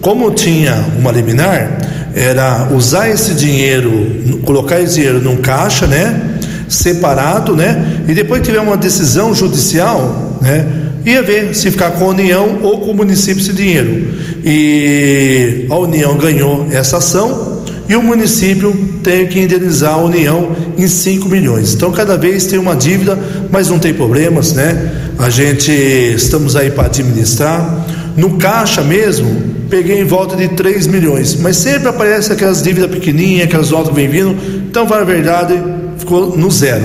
[0.00, 1.78] como tinha uma liminar,
[2.14, 8.60] era usar esse dinheiro, colocar esse dinheiro num caixa, né, separado, né, e depois tiver
[8.60, 10.66] uma decisão judicial, né,
[11.04, 14.08] ia ver se ficar com a União ou com o município esse dinheiro.
[14.44, 17.49] E a União ganhou essa ação
[17.90, 18.72] e o município
[19.02, 21.74] tem que indenizar a União em 5 milhões.
[21.74, 23.18] Então, cada vez tem uma dívida,
[23.50, 25.10] mas não tem problemas, né?
[25.18, 27.84] A gente estamos aí para administrar.
[28.16, 33.48] No caixa mesmo, peguei em volta de 3 milhões, mas sempre aparece aquelas dívidas pequenininhas,
[33.48, 34.36] aquelas notas vem vindo.
[34.68, 35.60] Então, para a verdade,
[35.98, 36.84] ficou no zero.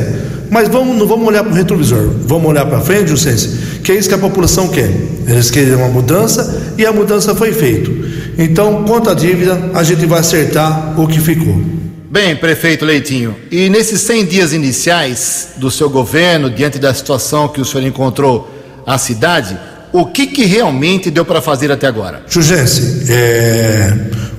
[0.50, 3.50] Mas vamos, não vamos olhar para o retrovisor, vamos olhar para frente, Jusense,
[3.84, 4.90] que é isso que a população quer.
[5.28, 8.05] Eles querem uma mudança e a mudança foi feita.
[8.38, 11.62] Então, quanto à dívida, a gente vai acertar o que ficou.
[12.10, 17.60] Bem, prefeito Leitinho, e nesses 100 dias iniciais do seu governo, diante da situação que
[17.60, 18.50] o senhor encontrou
[18.86, 19.58] a cidade,
[19.92, 22.24] o que, que realmente deu para fazer até agora?
[22.28, 23.94] Jugense, é,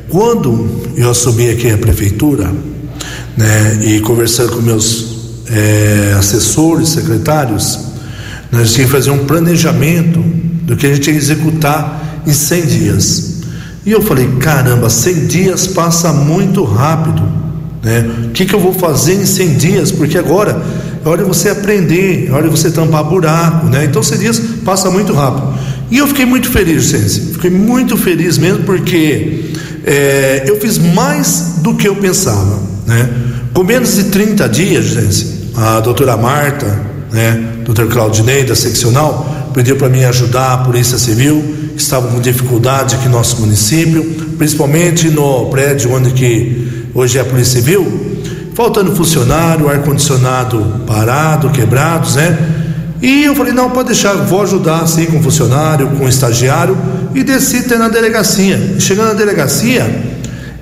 [0.08, 2.52] quando eu assumi aqui a prefeitura,
[3.36, 7.78] né, e conversando com meus é, assessores, secretários,
[8.50, 13.35] nós tínhamos que fazer um planejamento do que a gente ia executar em 100 dias.
[13.86, 17.22] E eu falei: caramba, 100 dias passa muito rápido.
[17.82, 18.04] Né?
[18.24, 19.92] O que, que eu vou fazer em 100 dias?
[19.92, 20.60] Porque agora
[21.04, 23.66] é hora de você aprender, é hora de você tampar buraco.
[23.66, 23.84] Né?
[23.84, 25.56] Então 100 dias passa muito rápido.
[25.88, 27.20] E eu fiquei muito feliz, Sense.
[27.34, 29.52] Fiquei muito feliz mesmo porque
[29.84, 32.58] é, eu fiz mais do que eu pensava.
[32.86, 33.08] Né?
[33.54, 36.66] Com menos de 30 dias, Sense, a doutora Marta,
[37.12, 42.94] né, doutor Claudinei, da seccional, pediu para mim ajudar a Polícia Civil estavam com dificuldade
[42.94, 44.04] aqui no nosso município,
[44.38, 48.16] principalmente no prédio onde que hoje é a Polícia Civil,
[48.54, 52.38] faltando funcionário, ar-condicionado parado, quebrados, né?
[53.02, 56.76] E eu falei, não, pode deixar, vou ajudar assim com funcionário, com estagiário,
[57.14, 58.76] e desci até na delegacia.
[58.78, 60.04] Chegando na delegacia,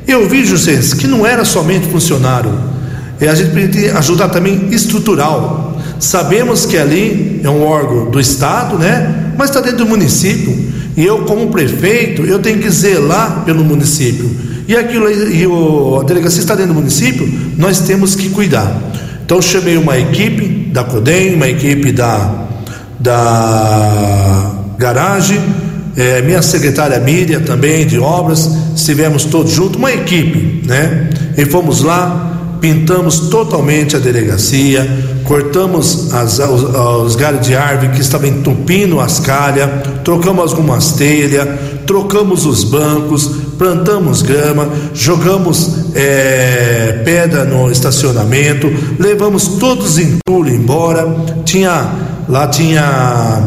[0.07, 2.53] eu vi, José, que não era somente funcionário,
[3.21, 5.81] é, a gente precisa ajudar também estrutural.
[6.01, 9.33] Sabemos que ali é um órgão do Estado, né?
[9.39, 10.64] Mas está dentro do município.
[10.97, 14.31] E eu, como prefeito, eu tenho que zelar pelo município.
[14.67, 18.73] E aquilo e o, a delegacia está dentro do município, nós temos que cuidar.
[19.25, 22.47] Então chamei uma equipe da CODEM, uma equipe da,
[22.99, 25.41] da garagem,
[25.97, 31.11] é, minha secretária Miriam também de obras, estivemos todos juntos, uma equipe, né?
[31.37, 32.34] E fomos lá,
[32.65, 34.89] pintamos totalmente a delegacia,
[35.25, 39.69] cortamos as, os, os galhos de árvore que estavam entupindo as calhas,
[40.03, 41.47] trocamos algumas telhas,
[41.87, 51.07] trocamos os bancos, plantamos grama, jogamos é, pedra no estacionamento, levamos todos os entulhos embora.
[51.45, 51.93] Tinha
[52.27, 53.43] lá tinha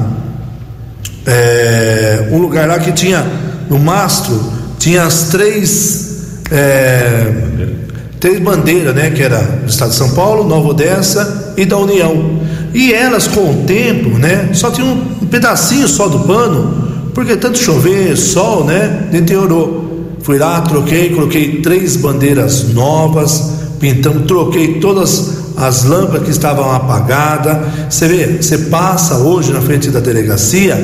[1.25, 3.25] é, um lugar lá que tinha
[3.67, 4.39] no mastro
[4.77, 7.86] tinha as três é,
[8.19, 12.39] três bandeiras, né, que era do Estado de São Paulo, Nova Odessa e da União.
[12.73, 17.57] E elas, com o tempo, né, só tinha um pedacinho só do pano, porque tanto
[17.57, 20.15] chover, sol, né, deteriorou.
[20.21, 27.57] Fui lá, troquei, coloquei três bandeiras novas, pintamos, troquei todas as lâmpadas que estavam apagadas.
[27.89, 30.75] Você vê, você passa hoje na frente da delegacia,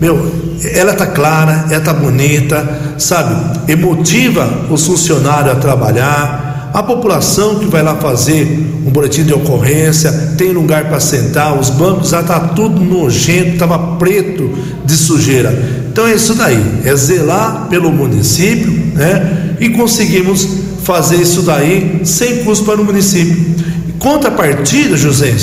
[0.00, 0.30] meu,
[0.74, 2.66] ela tá clara, ela tá bonita,
[2.98, 3.70] sabe?
[3.70, 6.47] Emotiva os funcionários a trabalhar
[6.78, 8.46] a população que vai lá fazer
[8.86, 13.96] um boletim de ocorrência, tem lugar para sentar, os bancos já tá tudo nojento, estava
[13.96, 14.48] preto
[14.84, 15.50] de sujeira.
[15.90, 19.56] Então é isso daí, é zelar pelo município, né?
[19.58, 20.48] E conseguimos
[20.84, 23.56] fazer isso daí sem custo para o município.
[23.98, 25.34] Contrapartida, José,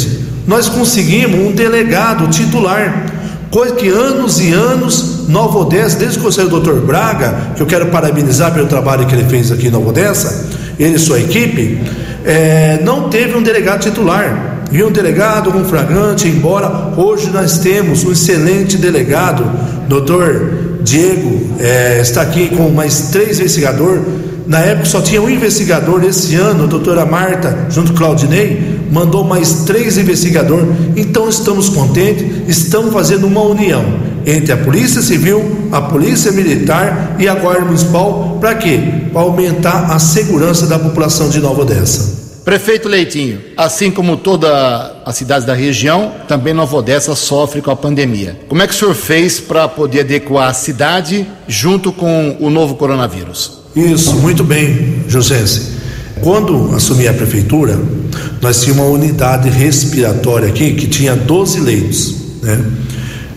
[0.48, 3.08] nós conseguimos um delegado titular,
[3.52, 7.62] coisa que anos e anos Nova Odessa, desde que eu saí o doutor Braga, que
[7.62, 11.20] eu quero parabenizar pelo trabalho que ele fez aqui em Nova Odessa, ele e sua
[11.20, 11.80] equipe,
[12.24, 14.54] é, não teve um delegado titular.
[14.72, 19.50] E um delegado com flagrante, embora hoje nós temos um excelente delegado,
[19.88, 24.02] doutor Diego, é, está aqui com mais três investigadores.
[24.48, 29.24] Na época só tinha um investigador, esse ano, a doutora Marta, junto com Claudinei, mandou
[29.24, 30.68] mais três investigadores.
[30.96, 33.84] Então estamos contentes, estamos fazendo uma união
[34.26, 38.38] entre a Polícia Civil, a Polícia Militar e a Guarda Municipal.
[38.40, 38.80] Para quê?
[39.14, 42.26] Para aumentar a segurança da população de Nova Odessa.
[42.46, 47.76] Prefeito Leitinho, assim como toda a cidade da região, também Nova Odessa sofre com a
[47.76, 48.40] pandemia.
[48.48, 52.76] Como é que o senhor fez para poder adequar a cidade junto com o novo
[52.76, 53.62] coronavírus?
[53.76, 55.44] Isso, muito bem, José.
[56.22, 57.80] Quando assumi a prefeitura,
[58.40, 62.64] nós tínhamos uma unidade respiratória aqui que tinha 12 leitos, né?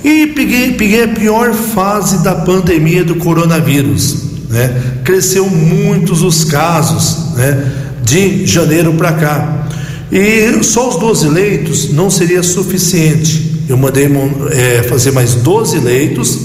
[0.03, 4.29] E peguei, peguei a pior fase da pandemia do coronavírus.
[4.49, 5.01] Né?
[5.05, 7.73] Cresceu muitos os casos né?
[8.03, 9.67] de janeiro para cá.
[10.11, 13.65] E só os 12 leitos não seria suficiente.
[13.69, 14.09] Eu mandei
[14.51, 16.39] é, fazer mais 12 leitos.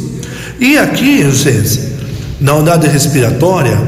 [0.59, 1.79] E aqui, gente,
[2.41, 3.79] na unidade respiratória,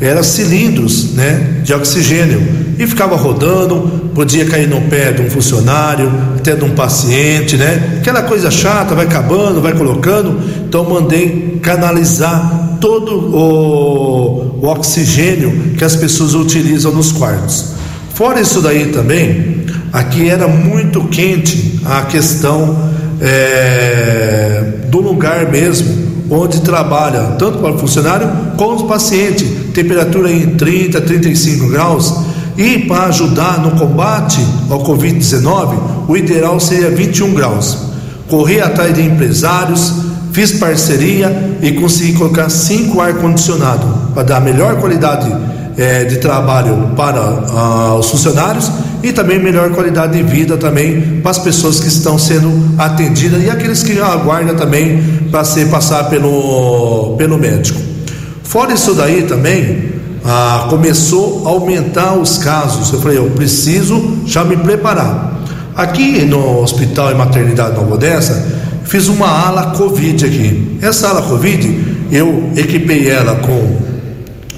[0.00, 2.40] era cilindros né, de oxigênio
[2.78, 7.98] e ficava rodando, podia cair no pé de um funcionário, até de um paciente, né?
[8.00, 10.38] Aquela coisa chata, vai acabando, vai colocando.
[10.66, 17.72] Então mandei canalizar todo o, o oxigênio que as pessoas utilizam nos quartos.
[18.12, 26.60] Fora isso daí também, aqui era muito quente a questão é, do lugar mesmo onde
[26.60, 32.14] trabalha tanto para o funcionário como o paciente, temperatura em 30, 35 graus.
[32.56, 35.76] E para ajudar no combate ao Covid-19,
[36.08, 37.76] o ideal seria 21 graus.
[38.28, 39.92] Corri atrás de empresários,
[40.32, 45.30] fiz parceria e consegui colocar cinco ar-condicionado para dar melhor qualidade
[45.76, 48.70] eh, de trabalho para ah, os funcionários
[49.02, 53.50] e também melhor qualidade de vida também para as pessoas que estão sendo atendidas e
[53.50, 57.80] aqueles que aguardam também para ser passar pelo, pelo médico.
[58.42, 59.92] Fora isso daí também,
[60.24, 62.92] ah, começou a aumentar os casos.
[62.92, 65.34] Eu falei, eu preciso já me preparar.
[65.74, 68.46] Aqui no Hospital e Maternidade Nova Odessa,
[68.84, 70.78] fiz uma ala Covid aqui.
[70.80, 73.76] Essa ala Covid, eu equipei ela com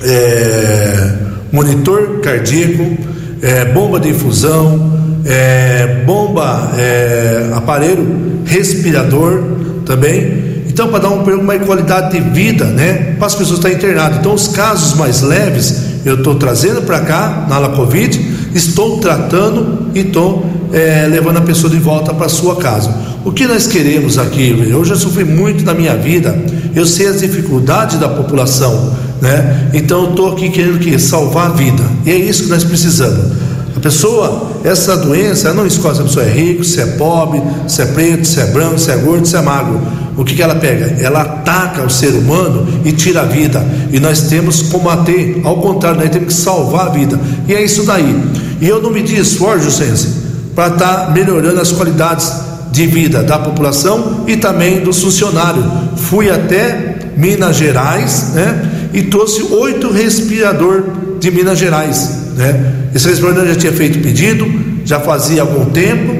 [0.03, 1.13] é,
[1.51, 2.97] monitor cardíaco,
[3.43, 4.93] é, bomba de infusão,
[5.25, 9.43] é, bomba, é, aparelho respirador
[9.85, 10.49] também
[10.79, 14.19] então, para dar uma qualidade de vida, né, para as pessoas estarem internadas.
[14.19, 15.75] Então, os casos mais leves,
[16.05, 18.17] eu estou trazendo para cá, na ala Covid,
[18.55, 22.95] estou tratando e estou é, levando a pessoa de volta para sua casa.
[23.25, 26.41] O que nós queremos aqui, eu já sofri muito na minha vida,
[26.77, 29.71] eu sei as dificuldades da população, né?
[29.75, 31.83] Então eu estou aqui querendo que salvar a vida.
[32.05, 33.37] E é isso que nós precisamos.
[33.77, 37.41] A pessoa, essa doença, ela não escolhe se a pessoa é rico, se é pobre,
[37.69, 39.81] se é preto, se é branco, se é gordo, se é magro.
[40.17, 40.97] O que, que ela pega?
[41.01, 43.65] Ela ataca o ser humano e tira a vida.
[43.93, 47.21] E nós temos que combater, ao contrário, nós temos que salvar a vida.
[47.47, 48.21] E é isso daí.
[48.61, 50.09] E eu não me esforço, Sense,
[50.57, 52.33] para estar tá melhorando as qualidades
[52.73, 55.65] de vida da população e também dos funcionários.
[55.97, 58.78] Fui até Minas Gerais, né?
[58.93, 60.85] E trouxe oito respirador
[61.21, 62.75] de Minas Gerais, né?
[62.95, 64.47] Esse respirador já tinha feito pedido,
[64.85, 66.17] já fazia algum tempo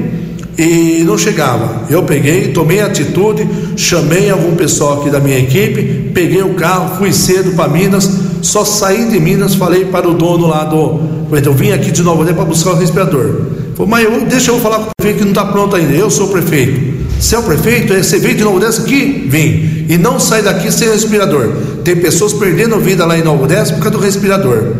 [0.57, 1.83] e não chegava.
[1.89, 7.13] Eu peguei, tomei atitude, chamei algum pessoal aqui da minha equipe, peguei o carro, fui
[7.13, 8.09] cedo para Minas,
[8.41, 10.99] só saí de Minas, falei para o dono lá do.
[11.31, 13.41] Eu vim aqui de Novo para buscar o respirador.
[13.75, 15.93] Falei, mas eu, deixa eu falar com o prefeito que não está pronto ainda.
[15.93, 16.88] Eu sou o prefeito.
[17.19, 17.93] Você é o prefeito?
[17.93, 19.27] É, você veio de Novo Odessa aqui?
[19.29, 19.85] Vim.
[19.89, 21.51] E não sai daqui sem respirador.
[21.83, 24.75] Tem pessoas perdendo vida lá em Novo Odessa por causa do respirador.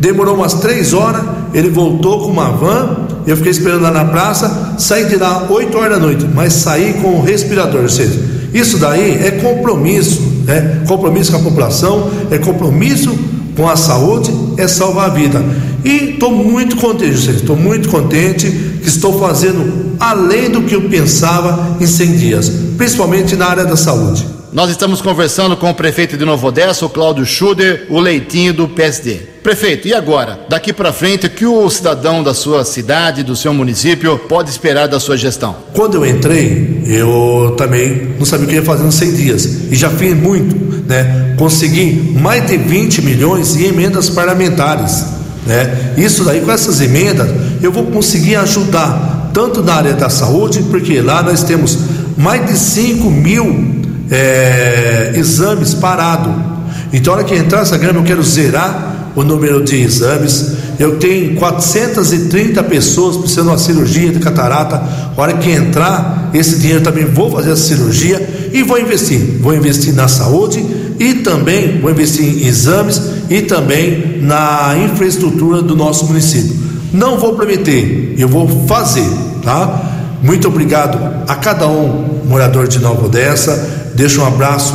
[0.00, 4.74] Demorou umas três horas, ele voltou com uma van, eu fiquei esperando lá na praça,
[4.78, 8.18] saí de lá 8 horas da noite, mas saí com o respirador, ou seja,
[8.52, 13.16] isso daí é compromisso, é compromisso com a população, é compromisso
[13.56, 15.40] com a saúde, é salvar a vida.
[15.84, 18.50] E estou muito contente, estou muito contente
[18.82, 23.76] que estou fazendo além do que eu pensava em 100 dias, principalmente na área da
[23.76, 24.26] saúde.
[24.52, 28.68] Nós estamos conversando com o prefeito de Novo Odessa, o Cláudio Schuder, o leitinho do
[28.68, 29.14] PSD.
[29.42, 30.40] Prefeito, e agora?
[30.46, 34.88] Daqui para frente, o que o cidadão da sua cidade, do seu município, pode esperar
[34.88, 35.56] da sua gestão?
[35.72, 39.44] Quando eu entrei, eu também não sabia o que ia fazer nos 100 dias.
[39.70, 40.54] E já fiz muito,
[40.86, 41.34] né?
[41.38, 45.02] Consegui mais de 20 milhões em emendas parlamentares,
[45.46, 45.94] né?
[45.96, 47.28] Isso daí, com essas emendas,
[47.62, 51.78] eu vou conseguir ajudar tanto na área da saúde, porque lá nós temos
[52.16, 56.52] mais de 5 mil é, exames parado.
[56.92, 60.52] Então, a hora que entrar essa grama, eu quero zerar o número de exames.
[60.78, 64.76] Eu tenho 430 pessoas precisando de uma cirurgia de catarata.
[65.16, 69.38] A hora que entrar esse dinheiro, também vou fazer essa cirurgia e vou investir.
[69.40, 70.64] Vou investir na saúde
[71.02, 76.56] e também vou investir em exames e também na infraestrutura do nosso município.
[76.92, 79.08] Não vou prometer, eu vou fazer,
[79.42, 80.18] tá?
[80.22, 84.74] Muito obrigado a cada um morador de Nova Odessa Deixo um abraço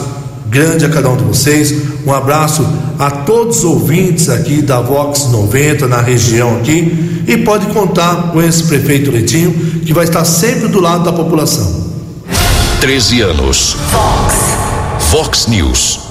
[0.49, 1.73] grande a cada um de vocês,
[2.05, 2.65] um abraço
[2.97, 8.41] a todos os ouvintes aqui da Vox 90 na região aqui e pode contar com
[8.41, 9.51] esse prefeito Letinho
[9.85, 11.87] que vai estar sempre do lado da população.
[12.79, 13.75] 13 anos.
[13.91, 14.35] Fox.
[15.09, 16.06] Fox News.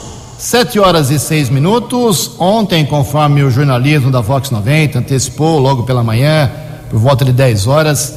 [0.47, 2.31] Sete horas e seis minutos.
[2.39, 6.49] Ontem, conforme o jornalismo da Vox 90 antecipou logo pela manhã,
[6.89, 8.15] por volta de 10 horas,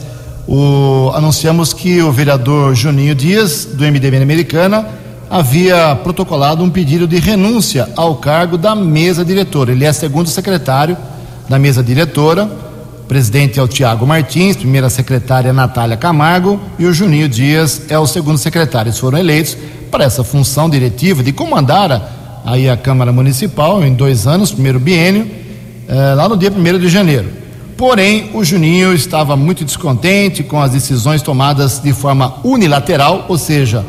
[0.47, 4.87] o, anunciamos que o vereador Juninho Dias, do MDB Americana,
[5.27, 9.71] havia protocolado um pedido de renúncia ao cargo da mesa diretora.
[9.71, 10.95] Ele é segundo secretário
[11.49, 12.45] da mesa diretora.
[12.45, 17.97] O presidente é o Tiago Martins, primeira secretária Natália Camargo e o Juninho Dias é
[17.97, 18.89] o segundo secretário.
[18.89, 19.57] Eles foram eleitos
[19.89, 22.18] para essa função diretiva de comandar
[22.49, 25.29] aí a Câmara Municipal em dois anos, primeiro biênio,
[25.87, 27.27] eh, lá no dia 1 de janeiro.
[27.77, 33.85] Porém, o Juninho estava muito descontente com as decisões tomadas de forma unilateral, ou seja,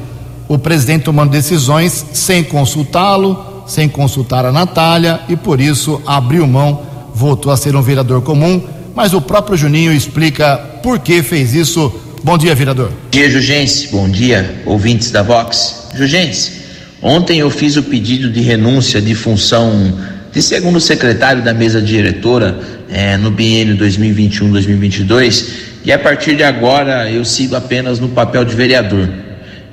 [0.46, 6.82] o presidente tomando decisões sem consultá-lo, sem consultar a Natália e por isso abriu mão,
[7.14, 8.62] voltou a ser um vereador comum.
[8.94, 11.92] Mas o próprio Juninho explica por que fez isso.
[12.22, 12.88] Bom dia, vereador.
[12.88, 13.88] Bom dia, Jugense.
[13.88, 15.88] Bom dia, ouvintes da Vox.
[15.94, 16.59] Jugense,
[17.02, 19.98] ontem eu fiz o pedido de renúncia de função
[20.32, 22.58] de segundo secretário da mesa diretora
[22.90, 25.46] é, no biênio 2021-2022
[25.84, 29.08] e a partir de agora eu sigo apenas no papel de vereador.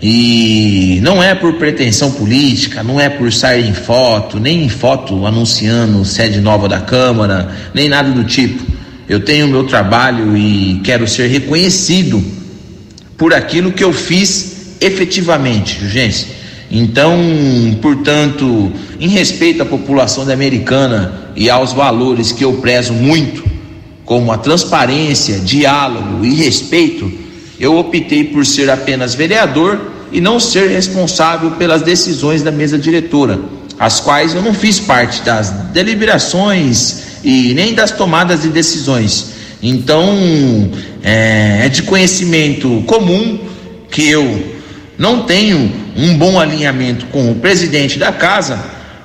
[0.02, 5.26] E não é por pretensão política, não é por sair em foto, nem em foto
[5.26, 8.64] anunciando sede nova da Câmara, nem nada do tipo.
[9.10, 12.24] Eu tenho meu trabalho e quero ser reconhecido
[13.18, 16.37] por aquilo que eu fiz efetivamente, gente.
[16.70, 17.18] Então,
[17.82, 23.44] portanto, em respeito à população da americana e aos valores que eu prezo muito,
[24.04, 27.12] como a transparência, diálogo e respeito,
[27.60, 29.80] eu optei por ser apenas vereador
[30.12, 33.40] e não ser responsável pelas decisões da mesa diretora,
[33.80, 39.32] as quais eu não fiz parte das deliberações e nem das tomadas de decisões.
[39.62, 40.70] Então,
[41.04, 43.40] é, é de conhecimento comum
[43.90, 44.58] que eu
[44.98, 48.60] não tenho um bom alinhamento com o presidente da casa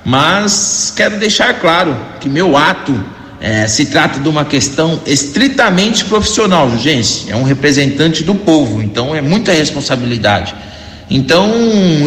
[0.05, 2.93] Mas quero deixar claro que meu ato
[3.39, 7.29] é, se trata de uma questão estritamente profissional, gente.
[7.29, 10.55] É um representante do povo, então é muita responsabilidade.
[11.09, 11.51] Então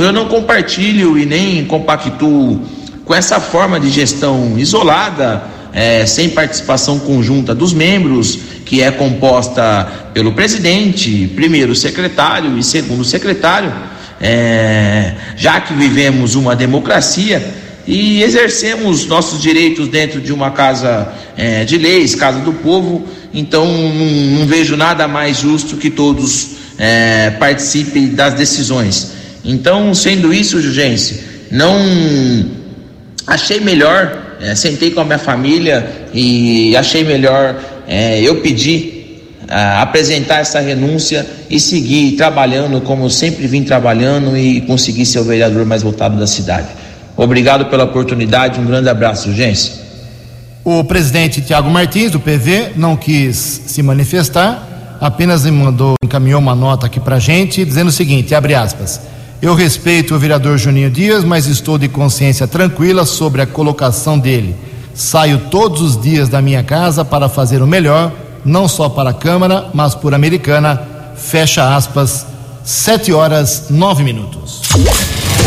[0.01, 2.61] eu não compartilho e nem compactuo
[3.05, 9.87] com essa forma de gestão isolada, é, sem participação conjunta dos membros, que é composta
[10.13, 13.73] pelo presidente, primeiro secretário e segundo secretário,
[14.21, 17.43] é, já que vivemos uma democracia
[17.87, 23.07] e exercemos nossos direitos dentro de uma casa é, de leis, casa do povo.
[23.33, 29.13] Então não, não vejo nada mais justo que todos é, participem das decisões.
[29.45, 31.79] Então, sendo isso, Jugência, não
[33.27, 37.57] achei melhor, é, sentei com a minha família e achei melhor
[37.87, 38.96] é, eu pedir
[39.49, 45.65] apresentar essa renúncia e seguir trabalhando como sempre vim trabalhando e conseguir ser o vereador
[45.65, 46.69] mais votado da cidade.
[47.17, 49.73] Obrigado pela oportunidade, um grande abraço, gente.
[50.65, 53.37] O presidente Tiago Martins, do PV, não quis
[53.67, 58.55] se manifestar, apenas me mandou, encaminhou uma nota aqui para gente, dizendo o seguinte: abre
[58.55, 59.01] aspas.
[59.41, 64.57] Eu respeito o vereador Juninho Dias, mas estou de consciência tranquila sobre a colocação dele.
[64.95, 68.11] Saio todos os dias da minha casa para fazer o melhor,
[68.47, 70.81] não só para a Câmara, mas por Americana.
[71.17, 72.25] Fecha aspas,
[72.65, 74.63] sete horas nove minutos.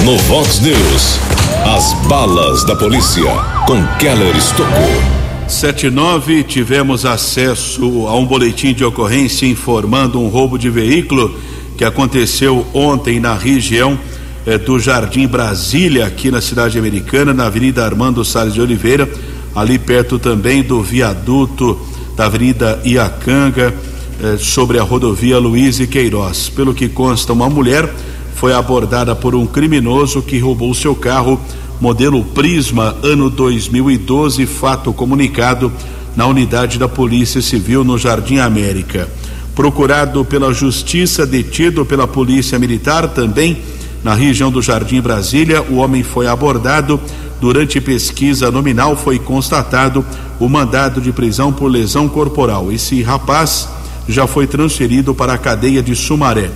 [0.03, 1.19] No Vox News,
[1.65, 3.31] as balas da polícia
[3.65, 5.19] com Keller Estocou.
[5.47, 11.33] 79 tivemos acesso a um boletim de ocorrência informando um roubo de veículo
[11.77, 13.97] que aconteceu ontem na região
[14.45, 19.09] eh, do Jardim Brasília, aqui na cidade americana, na Avenida Armando Salles de Oliveira,
[19.55, 21.88] ali perto também do viaduto
[22.19, 23.73] da Avenida Iacanga,
[24.21, 26.49] eh, sobre a rodovia Luiz e Queiroz.
[26.49, 27.89] Pelo que consta, uma mulher
[28.35, 31.39] foi abordada por um criminoso que roubou seu carro
[31.79, 35.71] modelo Prisma ano 2012, fato comunicado
[36.13, 39.07] na unidade da Polícia Civil no Jardim América.
[39.55, 43.59] Procurado pela Justiça, detido pela Polícia Militar também
[44.03, 46.99] na região do Jardim Brasília, o homem foi abordado.
[47.39, 50.05] Durante pesquisa nominal foi constatado
[50.39, 52.71] o mandado de prisão por lesão corporal.
[52.71, 53.69] Esse rapaz
[54.07, 56.49] já foi transferido para a cadeia de Sumaré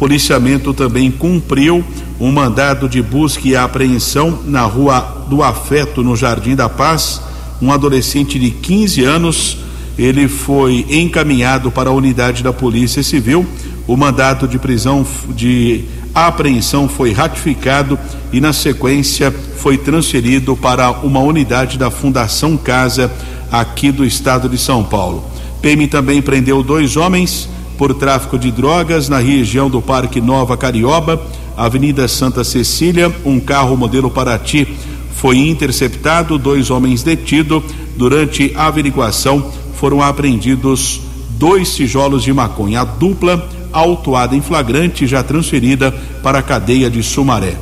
[0.00, 1.84] policiamento também cumpriu
[2.18, 7.20] um mandado de busca e apreensão na rua do Afeto, no Jardim da Paz.
[7.60, 9.58] Um adolescente de 15 anos,
[9.98, 13.44] ele foi encaminhado para a unidade da Polícia Civil.
[13.86, 15.84] O mandado de prisão de
[16.14, 17.98] apreensão foi ratificado
[18.32, 23.10] e, na sequência, foi transferido para uma unidade da Fundação Casa,
[23.50, 25.24] aqui do estado de São Paulo.
[25.60, 31.20] PM também prendeu dois homens por tráfico de drogas na região do Parque Nova Carioba,
[31.56, 33.12] Avenida Santa Cecília.
[33.24, 34.66] Um carro modelo Paraty
[35.14, 37.62] foi interceptado, dois homens detidos.
[37.96, 41.00] Durante a averiguação foram apreendidos
[41.38, 42.82] dois tijolos de maconha.
[42.82, 45.92] A dupla, autuada em flagrante, já transferida
[46.22, 47.54] para a cadeia de Sumaré.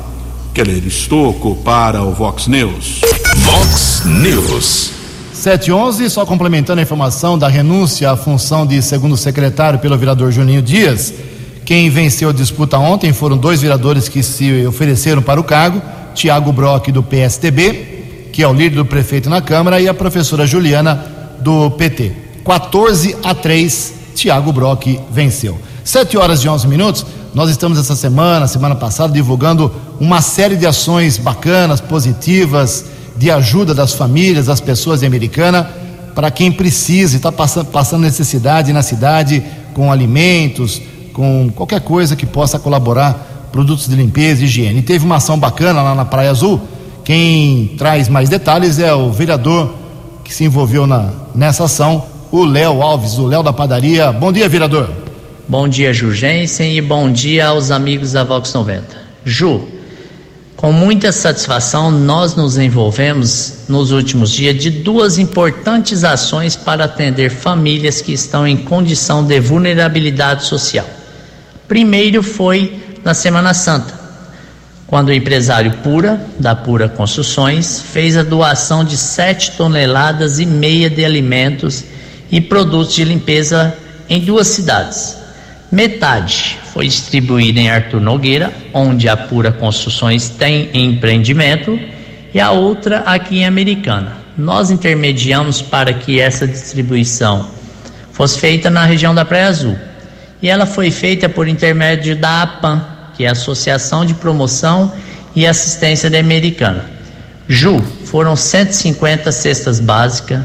[0.53, 3.01] Keller Estocco para o Vox News.
[3.37, 4.91] Vox News.
[5.33, 10.61] 711, só complementando a informação da renúncia à função de segundo secretário pelo vereador Juninho
[10.61, 11.13] Dias.
[11.63, 15.81] Quem venceu a disputa ontem foram dois vereadores que se ofereceram para o cargo:
[16.13, 20.45] Tiago Brock, do PSTB, que é o líder do prefeito na Câmara, e a professora
[20.45, 21.05] Juliana,
[21.39, 22.11] do PT.
[22.43, 25.57] 14 a 3, Tiago Brock venceu.
[25.83, 27.05] 7 horas e 11 minutos.
[27.33, 33.73] Nós estamos essa semana, semana passada, divulgando uma série de ações bacanas, positivas de ajuda
[33.73, 35.69] das famílias, das pessoas de Americana,
[36.15, 40.81] para quem precisa e está passando, passando necessidade na cidade com alimentos,
[41.13, 44.79] com qualquer coisa que possa colaborar, produtos de limpeza e higiene.
[44.79, 46.61] E teve uma ação bacana lá na Praia Azul.
[47.03, 49.73] Quem traz mais detalhes é o vereador
[50.23, 54.11] que se envolveu na, nessa ação, o Léo Alves, o Léo da Padaria.
[54.11, 55.08] Bom dia, vereador.
[55.49, 58.85] Bom dia, Jurgensen, e bom dia aos amigos da Vox 90.
[59.25, 59.67] Ju,
[60.55, 67.31] com muita satisfação, nós nos envolvemos nos últimos dias de duas importantes ações para atender
[67.31, 70.85] famílias que estão em condição de vulnerabilidade social.
[71.67, 73.99] Primeiro foi na Semana Santa,
[74.85, 80.91] quando o empresário Pura, da Pura Construções, fez a doação de 7 toneladas e meia
[80.91, 81.85] de alimentos
[82.31, 83.75] e produtos de limpeza
[84.07, 85.18] em duas cidades.
[85.71, 91.79] Metade foi distribuída em Arthur Nogueira, onde a Pura Construções tem empreendimento,
[92.33, 94.17] e a outra aqui em Americana.
[94.35, 97.51] Nós intermediamos para que essa distribuição
[98.11, 99.77] fosse feita na região da Praia Azul.
[100.41, 102.83] E ela foi feita por intermédio da APAM,
[103.15, 104.91] que é a Associação de Promoção
[105.35, 106.85] e Assistência da Americana.
[107.47, 110.41] Ju, foram 150 cestas básicas,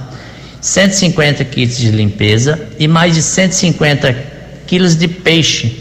[0.60, 4.34] 150 kits de limpeza e mais de 150
[4.74, 5.72] quilos de peixe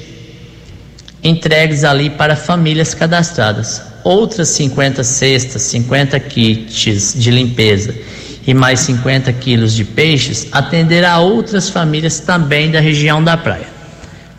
[1.23, 3.81] entregues ali para famílias cadastradas.
[4.03, 7.95] Outras 50 cestas, 50 kits de limpeza
[8.45, 13.65] e mais 50 quilos de peixes atenderá outras famílias também da região da praia.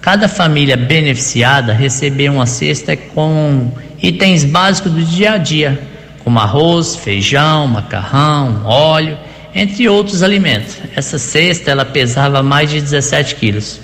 [0.01, 5.83] Cada família beneficiada recebeu uma cesta com itens básicos do dia a dia,
[6.23, 9.19] como arroz, feijão, macarrão, óleo,
[9.53, 10.77] entre outros alimentos.
[10.95, 13.81] Essa cesta ela pesava mais de 17 quilos.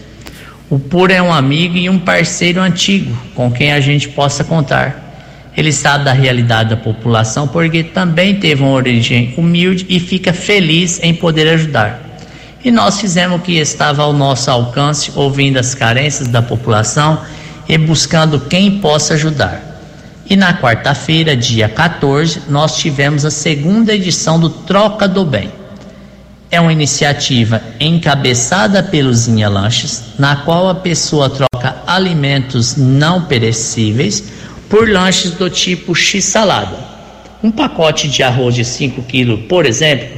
[0.71, 5.11] O Puro é um amigo e um parceiro antigo com quem a gente possa contar.
[5.57, 11.01] Ele sabe da realidade da população porque também teve uma origem humilde e fica feliz
[11.03, 12.01] em poder ajudar.
[12.65, 17.21] E nós fizemos o que estava ao nosso alcance, ouvindo as carências da população
[17.69, 19.61] e buscando quem possa ajudar.
[20.29, 25.60] E na quarta-feira, dia 14, nós tivemos a segunda edição do Troca do Bem.
[26.53, 34.25] É uma iniciativa encabeçada pelo Zinha Lanches, na qual a pessoa troca alimentos não perecíveis
[34.69, 36.77] por lanches do tipo X-salada.
[37.41, 40.09] Um pacote de arroz de 5 kg, por exemplo,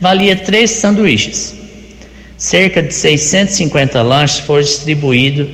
[0.00, 1.54] valia três sanduíches.
[2.38, 5.46] Cerca de 650 lanches foram distribuídos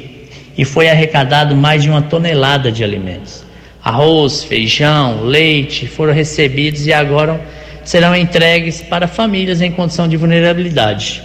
[0.57, 3.45] e foi arrecadado mais de uma tonelada de alimentos.
[3.83, 7.41] Arroz, feijão, leite foram recebidos e agora
[7.85, 11.23] serão entregues para famílias em condição de vulnerabilidade.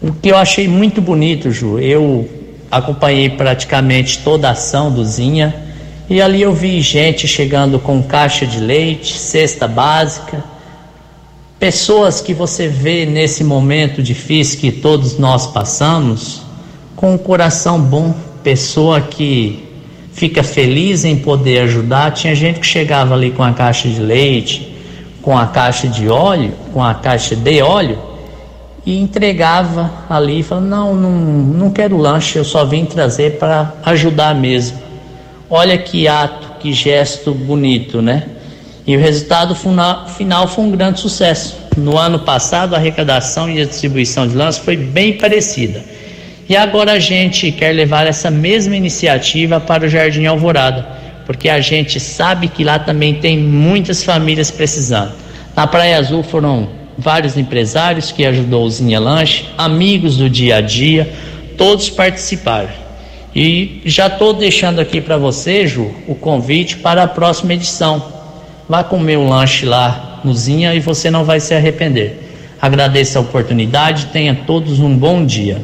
[0.00, 2.28] O que eu achei muito bonito, Ju, eu
[2.70, 5.54] acompanhei praticamente toda a ação do Zinha
[6.08, 10.42] e ali eu vi gente chegando com caixa de leite, cesta básica,
[11.58, 16.42] pessoas que você vê nesse momento difícil que todos nós passamos,
[16.96, 19.68] com um coração bom, pessoa que
[20.12, 22.12] fica feliz em poder ajudar.
[22.12, 24.69] Tinha gente que chegava ali com a caixa de leite,
[25.22, 28.10] com a caixa de óleo, com a caixa de óleo
[28.84, 34.34] e entregava ali, falando: Não, não, não quero lanche, eu só vim trazer para ajudar
[34.34, 34.78] mesmo.
[35.48, 38.26] Olha que ato, que gesto bonito, né?
[38.86, 41.56] E o resultado final foi um grande sucesso.
[41.76, 45.84] No ano passado, a arrecadação e a distribuição de lances foi bem parecida.
[46.48, 50.86] E agora a gente quer levar essa mesma iniciativa para o Jardim Alvorada,
[51.30, 55.12] porque a gente sabe que lá também tem muitas famílias precisando.
[55.54, 56.68] Na Praia Azul foram
[56.98, 61.08] vários empresários que ajudou o Zinha Lanche, amigos do dia a dia,
[61.56, 62.70] todos participaram.
[63.32, 68.02] E já estou deixando aqui para você, Ju, o convite para a próxima edição.
[68.68, 72.18] Vá comer um lanche lá no Zinha e você não vai se arrepender.
[72.60, 75.62] Agradeço a oportunidade, tenha todos um bom dia.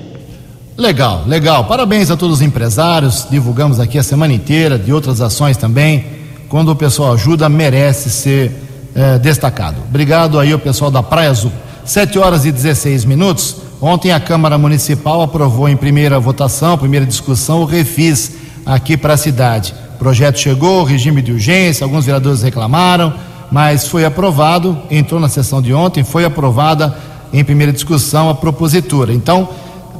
[0.79, 1.64] Legal, legal.
[1.64, 3.27] Parabéns a todos os empresários.
[3.31, 6.05] Divulgamos aqui a semana inteira, de outras ações também.
[6.51, 8.53] Quando o pessoal ajuda, merece ser
[8.95, 9.79] é, destacado.
[9.89, 11.51] Obrigado aí ao pessoal da Praia Azul.
[11.83, 13.57] 7 horas e 16 minutos.
[13.81, 18.33] Ontem a Câmara Municipal aprovou em primeira votação, primeira discussão, o refis
[18.66, 19.74] aqui para a cidade.
[19.95, 23.14] O projeto chegou, regime de urgência, alguns vereadores reclamaram,
[23.51, 26.95] mas foi aprovado, entrou na sessão de ontem, foi aprovada
[27.33, 29.12] em primeira discussão a propositura.
[29.12, 29.49] Então,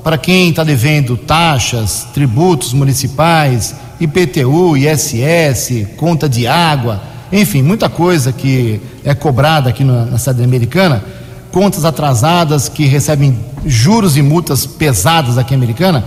[0.07, 7.03] para quem está devendo taxas, tributos municipais, IPTU, ISS, conta de água,
[7.33, 11.05] enfim, muita coisa que é cobrada aqui na, cidade americana,
[11.51, 16.05] contas atrasadas que recebem juros e multas pesadas aqui Americana,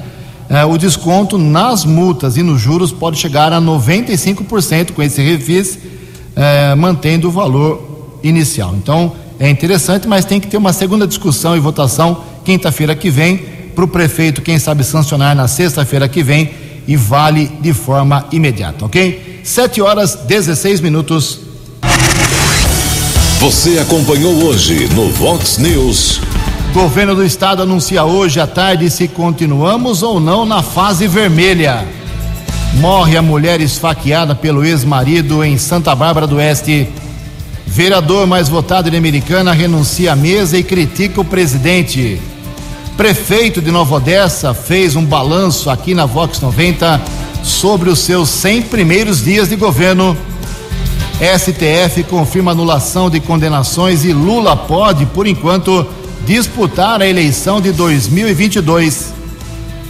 [0.49, 5.77] eh, o desconto nas multas e nos juros pode chegar a 95% com esse refis,
[6.37, 8.73] eh, mantendo o valor inicial.
[8.77, 13.58] Então é interessante, mas tem que ter uma segunda discussão e votação quinta-feira que vem,
[13.75, 16.51] para o prefeito, quem sabe, sancionar na sexta-feira que vem
[16.87, 19.41] e vale de forma imediata, ok?
[19.43, 21.39] 7 horas 16 minutos.
[23.39, 26.19] Você acompanhou hoje no Vox News.
[26.73, 31.85] Governo do Estado anuncia hoje à tarde se continuamos ou não na fase vermelha.
[32.75, 36.89] Morre a mulher esfaqueada pelo ex-marido em Santa Bárbara do Oeste.
[37.65, 42.19] Vereador mais votado de Americana renuncia à mesa e critica o presidente.
[42.99, 47.01] Prefeito de Nova Odessa fez um balanço aqui na Vox 90
[47.41, 50.17] sobre os seus 100 primeiros dias de governo.
[51.17, 55.87] STF confirma anulação de condenações e Lula pode, por enquanto,
[56.27, 59.13] disputar a eleição de 2022.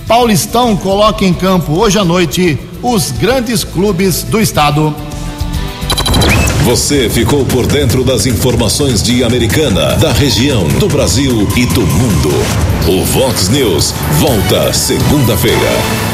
[0.08, 4.94] Paulistão coloca em campo hoje à noite os grandes clubes do estado.
[6.64, 12.30] Você ficou por dentro das informações de Americana, da região, do Brasil e do mundo.
[12.88, 16.09] O Vox News volta segunda-feira.